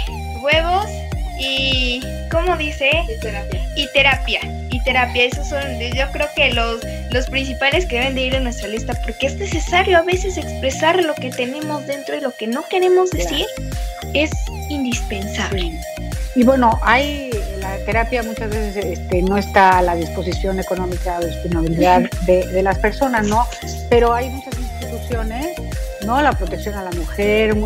huevos 0.43 0.87
y, 1.39 2.01
¿cómo 2.31 2.57
dice? 2.57 2.91
Y 3.09 3.21
terapia. 3.21 3.61
Y 3.77 3.87
terapia. 3.93 4.41
Y 4.71 4.83
terapia. 4.83 5.25
Esos 5.25 5.49
son, 5.49 5.63
yo 5.95 6.11
creo 6.13 6.29
que 6.35 6.53
los, 6.53 6.81
los 7.11 7.27
principales 7.27 7.87
que 7.87 7.99
deben 7.99 8.15
de 8.15 8.23
ir 8.23 8.35
en 8.35 8.45
nuestra 8.45 8.69
lista, 8.69 8.95
porque 9.05 9.27
es 9.27 9.37
necesario 9.37 9.99
a 9.99 10.03
veces 10.03 10.37
expresar 10.37 11.03
lo 11.03 11.15
que 11.15 11.31
tenemos 11.31 11.87
dentro 11.87 12.17
y 12.17 12.21
lo 12.21 12.35
que 12.35 12.47
no 12.47 12.65
queremos 12.69 13.11
decir. 13.11 13.47
Es 14.13 14.31
indispensable. 14.69 15.73
Y 16.37 16.43
bueno, 16.43 16.79
hay 16.83 17.31
la 17.61 17.79
terapia 17.85 18.23
muchas 18.23 18.51
veces 18.51 18.85
este, 18.85 19.23
no 19.23 19.39
está 19.39 19.79
a 19.79 19.83
la 19.83 19.95
disposición 19.95 20.59
económica 20.59 21.19
o 21.19 21.25
disponibilidad 21.25 22.03
de, 22.27 22.47
de 22.47 22.63
las 22.63 22.79
personas, 22.79 23.27
¿no? 23.27 23.47
Pero 23.89 24.13
hay 24.13 24.31
muchas 24.31 24.55
instituciones 24.59 25.55
¿no? 26.05 26.21
La 26.21 26.33
protección 26.33 26.75
a 26.75 26.83
la 26.85 26.91
mujer, 26.93 27.57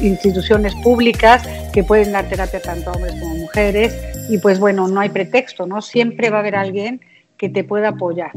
instituciones 0.00 0.74
públicas 0.82 1.42
que 1.72 1.84
pueden 1.84 2.12
dar 2.12 2.28
terapia 2.28 2.60
tanto 2.60 2.90
a 2.90 2.92
hombres 2.94 3.14
como 3.20 3.32
a 3.32 3.38
mujeres 3.38 3.94
y 4.28 4.38
pues 4.38 4.58
bueno, 4.58 4.88
no 4.88 5.00
hay 5.00 5.08
pretexto, 5.08 5.66
¿no? 5.66 5.82
Siempre 5.82 6.30
va 6.30 6.38
a 6.38 6.40
haber 6.40 6.56
alguien 6.56 7.00
que 7.36 7.48
te 7.48 7.64
pueda 7.64 7.88
apoyar. 7.88 8.32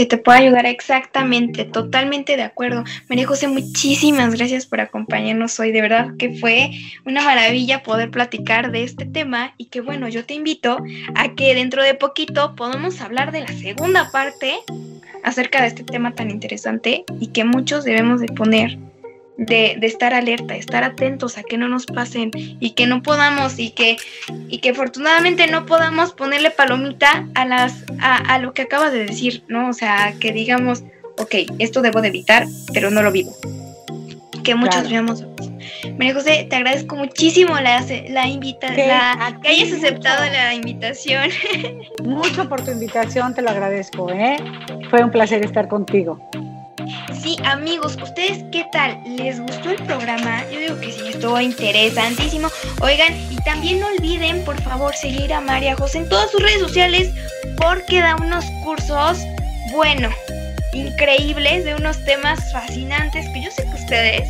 Que 0.00 0.06
te 0.06 0.16
pueda 0.16 0.38
ayudar 0.38 0.64
exactamente, 0.64 1.66
totalmente 1.66 2.38
de 2.38 2.42
acuerdo. 2.42 2.84
María 3.10 3.26
José, 3.26 3.48
muchísimas 3.48 4.34
gracias 4.34 4.64
por 4.64 4.80
acompañarnos 4.80 5.60
hoy. 5.60 5.72
De 5.72 5.82
verdad 5.82 6.16
que 6.18 6.38
fue 6.38 6.70
una 7.04 7.22
maravilla 7.22 7.82
poder 7.82 8.10
platicar 8.10 8.72
de 8.72 8.82
este 8.82 9.04
tema 9.04 9.52
y 9.58 9.66
que 9.66 9.82
bueno, 9.82 10.08
yo 10.08 10.24
te 10.24 10.32
invito 10.32 10.78
a 11.14 11.34
que 11.34 11.54
dentro 11.54 11.82
de 11.82 11.92
poquito 11.92 12.56
podamos 12.56 13.02
hablar 13.02 13.30
de 13.30 13.42
la 13.42 13.48
segunda 13.48 14.10
parte 14.10 14.54
acerca 15.22 15.60
de 15.60 15.68
este 15.68 15.84
tema 15.84 16.14
tan 16.14 16.30
interesante 16.30 17.04
y 17.20 17.26
que 17.26 17.44
muchos 17.44 17.84
debemos 17.84 18.22
de 18.22 18.28
poner, 18.28 18.78
de, 19.36 19.78
estar 19.82 20.14
alerta, 20.14 20.54
estar 20.56 20.84
atentos 20.84 21.38
a 21.38 21.42
que 21.42 21.56
no 21.56 21.68
nos 21.68 21.86
pasen 21.86 22.30
y 22.34 22.70
que 22.70 22.86
no 22.86 23.02
podamos 23.02 23.58
y 23.58 23.70
que, 23.70 23.96
y 24.48 24.58
que 24.58 24.70
afortunadamente 24.70 25.46
no 25.46 25.66
podamos 25.66 26.12
ponerle 26.12 26.50
palomita 26.50 27.26
a, 27.34 27.44
las, 27.44 27.84
a, 28.00 28.38
lo 28.38 28.52
que 28.52 28.62
acabas 28.62 28.92
de 28.92 29.06
decir, 29.06 29.44
¿no? 29.48 29.68
O 29.68 29.72
sea, 29.72 30.14
que 30.20 30.32
digamos, 30.32 30.84
ok, 31.18 31.34
esto 31.58 31.82
debo 31.82 32.02
de 32.02 32.08
evitar, 32.08 32.46
pero 32.72 32.90
no 32.90 33.02
lo 33.02 33.12
vivo. 33.12 33.34
Que 34.44 34.54
muchos 34.54 34.88
veamos 34.90 35.24
María 35.98 36.14
José, 36.14 36.46
te 36.48 36.56
agradezco 36.56 36.96
muchísimo 36.96 37.58
la, 37.60 37.84
la 38.08 38.26
invitación, 38.26 39.40
que 39.42 39.48
hayas 39.48 39.72
aceptado 39.72 40.24
la 40.30 40.54
invitación. 40.54 41.30
Mucho 42.04 42.48
por 42.48 42.64
tu 42.64 42.70
invitación, 42.70 43.34
te 43.34 43.42
lo 43.42 43.50
agradezco, 43.50 44.10
¿eh? 44.10 44.36
Fue 44.88 45.02
un 45.02 45.10
placer 45.10 45.44
estar 45.44 45.68
contigo. 45.68 46.20
Sí, 47.22 47.36
amigos, 47.44 47.98
¿ustedes 48.02 48.44
qué 48.50 48.66
tal? 48.72 48.98
¿Les 49.04 49.38
gustó 49.40 49.70
el 49.70 49.82
programa? 49.84 50.42
Yo 50.50 50.58
digo 50.58 50.80
que 50.80 50.90
sí, 50.90 51.08
estuvo 51.08 51.38
interesantísimo. 51.38 52.48
Oigan, 52.80 53.14
y 53.30 53.36
también 53.44 53.80
no 53.80 53.88
olviden, 53.88 54.42
por 54.44 54.58
favor, 54.62 54.94
seguir 54.94 55.32
a 55.34 55.40
María 55.42 55.76
José 55.76 55.98
en 55.98 56.08
todas 56.08 56.30
sus 56.30 56.42
redes 56.42 56.60
sociales 56.60 57.10
porque 57.58 58.00
da 58.00 58.16
unos 58.16 58.46
cursos, 58.64 59.18
bueno, 59.72 60.08
increíbles, 60.72 61.64
de 61.64 61.74
unos 61.74 62.02
temas 62.04 62.40
fascinantes 62.52 63.26
que 63.34 63.42
yo 63.42 63.50
sé 63.50 63.64
que 63.64 63.74
ustedes 63.74 64.28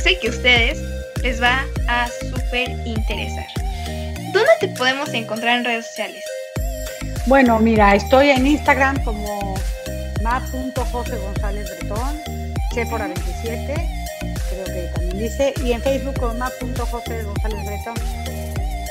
sé 0.00 0.18
que 0.20 0.28
ustedes 0.28 0.78
les 1.22 1.42
va 1.42 1.64
a 1.88 2.08
súper 2.30 2.70
interesar. 2.86 3.46
¿Dónde 4.32 4.50
te 4.60 4.68
podemos 4.68 5.12
encontrar 5.12 5.58
en 5.58 5.64
redes 5.64 5.86
sociales? 5.86 6.24
Bueno, 7.26 7.58
mira, 7.58 7.96
estoy 7.96 8.30
en 8.30 8.46
Instagram 8.46 9.02
como 9.02 9.54
ma.jose 10.22 11.16
González 11.16 11.68
Bretón, 11.78 12.20
Sephora 12.74 13.06
27, 13.06 13.74
creo 14.50 14.64
que 14.64 14.90
también 14.94 15.18
dice, 15.18 15.54
y 15.64 15.72
en 15.72 15.82
Facebook 15.82 16.18
con 16.18 16.38
ma.jose 16.38 17.22
González 17.22 17.66
Bretón. 17.66 17.94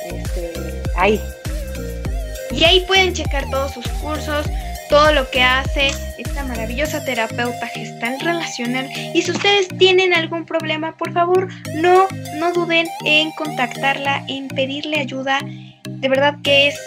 Este, 0.06 0.54
ahí. 0.96 1.22
Y 2.52 2.64
ahí 2.64 2.84
pueden 2.88 3.14
checar 3.14 3.50
todos 3.50 3.74
sus 3.74 3.88
cursos, 3.90 4.46
todo 4.90 5.12
lo 5.12 5.30
que 5.30 5.44
hace 5.44 5.92
esta 6.18 6.44
maravillosa 6.44 7.04
terapeuta 7.04 7.68
gestal 7.68 8.20
relacional. 8.22 8.90
Y 9.14 9.22
si 9.22 9.32
ustedes 9.32 9.68
tienen 9.78 10.14
algún 10.14 10.46
problema, 10.46 10.96
por 10.98 11.12
favor, 11.14 11.50
no, 11.76 12.08
no 12.36 12.54
duden 12.54 12.88
en 13.06 13.32
contactarla, 13.32 14.24
en 14.28 14.48
pedirle 14.48 15.00
ayuda. 15.00 15.40
De 15.84 16.10
verdad 16.10 16.36
que 16.44 16.70
es 16.70 16.80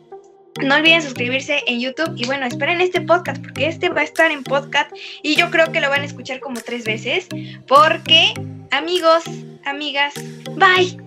No 0.63 0.75
olviden 0.75 1.01
suscribirse 1.01 1.63
en 1.67 1.79
YouTube 1.79 2.13
y 2.17 2.25
bueno, 2.25 2.45
esperen 2.45 2.81
este 2.81 3.01
podcast 3.01 3.41
porque 3.41 3.67
este 3.67 3.89
va 3.89 4.01
a 4.01 4.03
estar 4.03 4.29
en 4.31 4.43
podcast 4.43 4.91
y 5.23 5.35
yo 5.35 5.49
creo 5.51 5.71
que 5.71 5.79
lo 5.79 5.89
van 5.89 6.01
a 6.01 6.05
escuchar 6.05 6.39
como 6.41 6.59
tres 6.59 6.83
veces 6.83 7.27
porque 7.67 8.33
amigos, 8.71 9.23
amigas, 9.65 10.13
bye. 10.55 10.97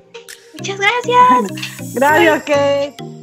Muchas 0.55 0.79
gracias. 0.79 1.95
Gracias, 1.95 2.43
Kate. 2.45 3.22